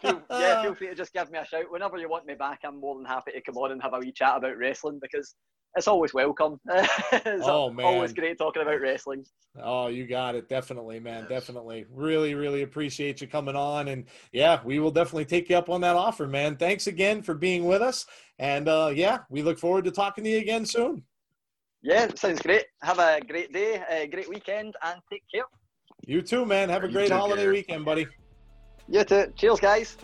[0.00, 2.60] feel, yeah, feel free to just give me a shout whenever you want me back.
[2.64, 5.34] I'm more than happy to come on and have a wee chat about wrestling because
[5.74, 6.60] it's always welcome.
[6.68, 7.86] it's Oh, man.
[7.86, 9.24] always great talking about wrestling.
[9.60, 10.48] Oh, you got it.
[10.48, 11.26] Definitely, man.
[11.28, 11.86] Definitely.
[11.90, 13.88] Really, really appreciate you coming on.
[13.88, 16.56] And yeah, we will definitely take you up on that offer, man.
[16.56, 18.06] Thanks again for being with us.
[18.38, 21.02] And uh, yeah, we look forward to talking to you again soon.
[21.82, 22.64] Yeah, sounds great.
[22.82, 25.44] Have a great day, a great weekend, and take care.
[26.06, 26.68] You too, man.
[26.68, 27.56] Have a You great holiday Gary.
[27.58, 28.06] weekend, buddy.
[28.88, 29.32] You too.
[29.36, 29.96] Cheers, guys.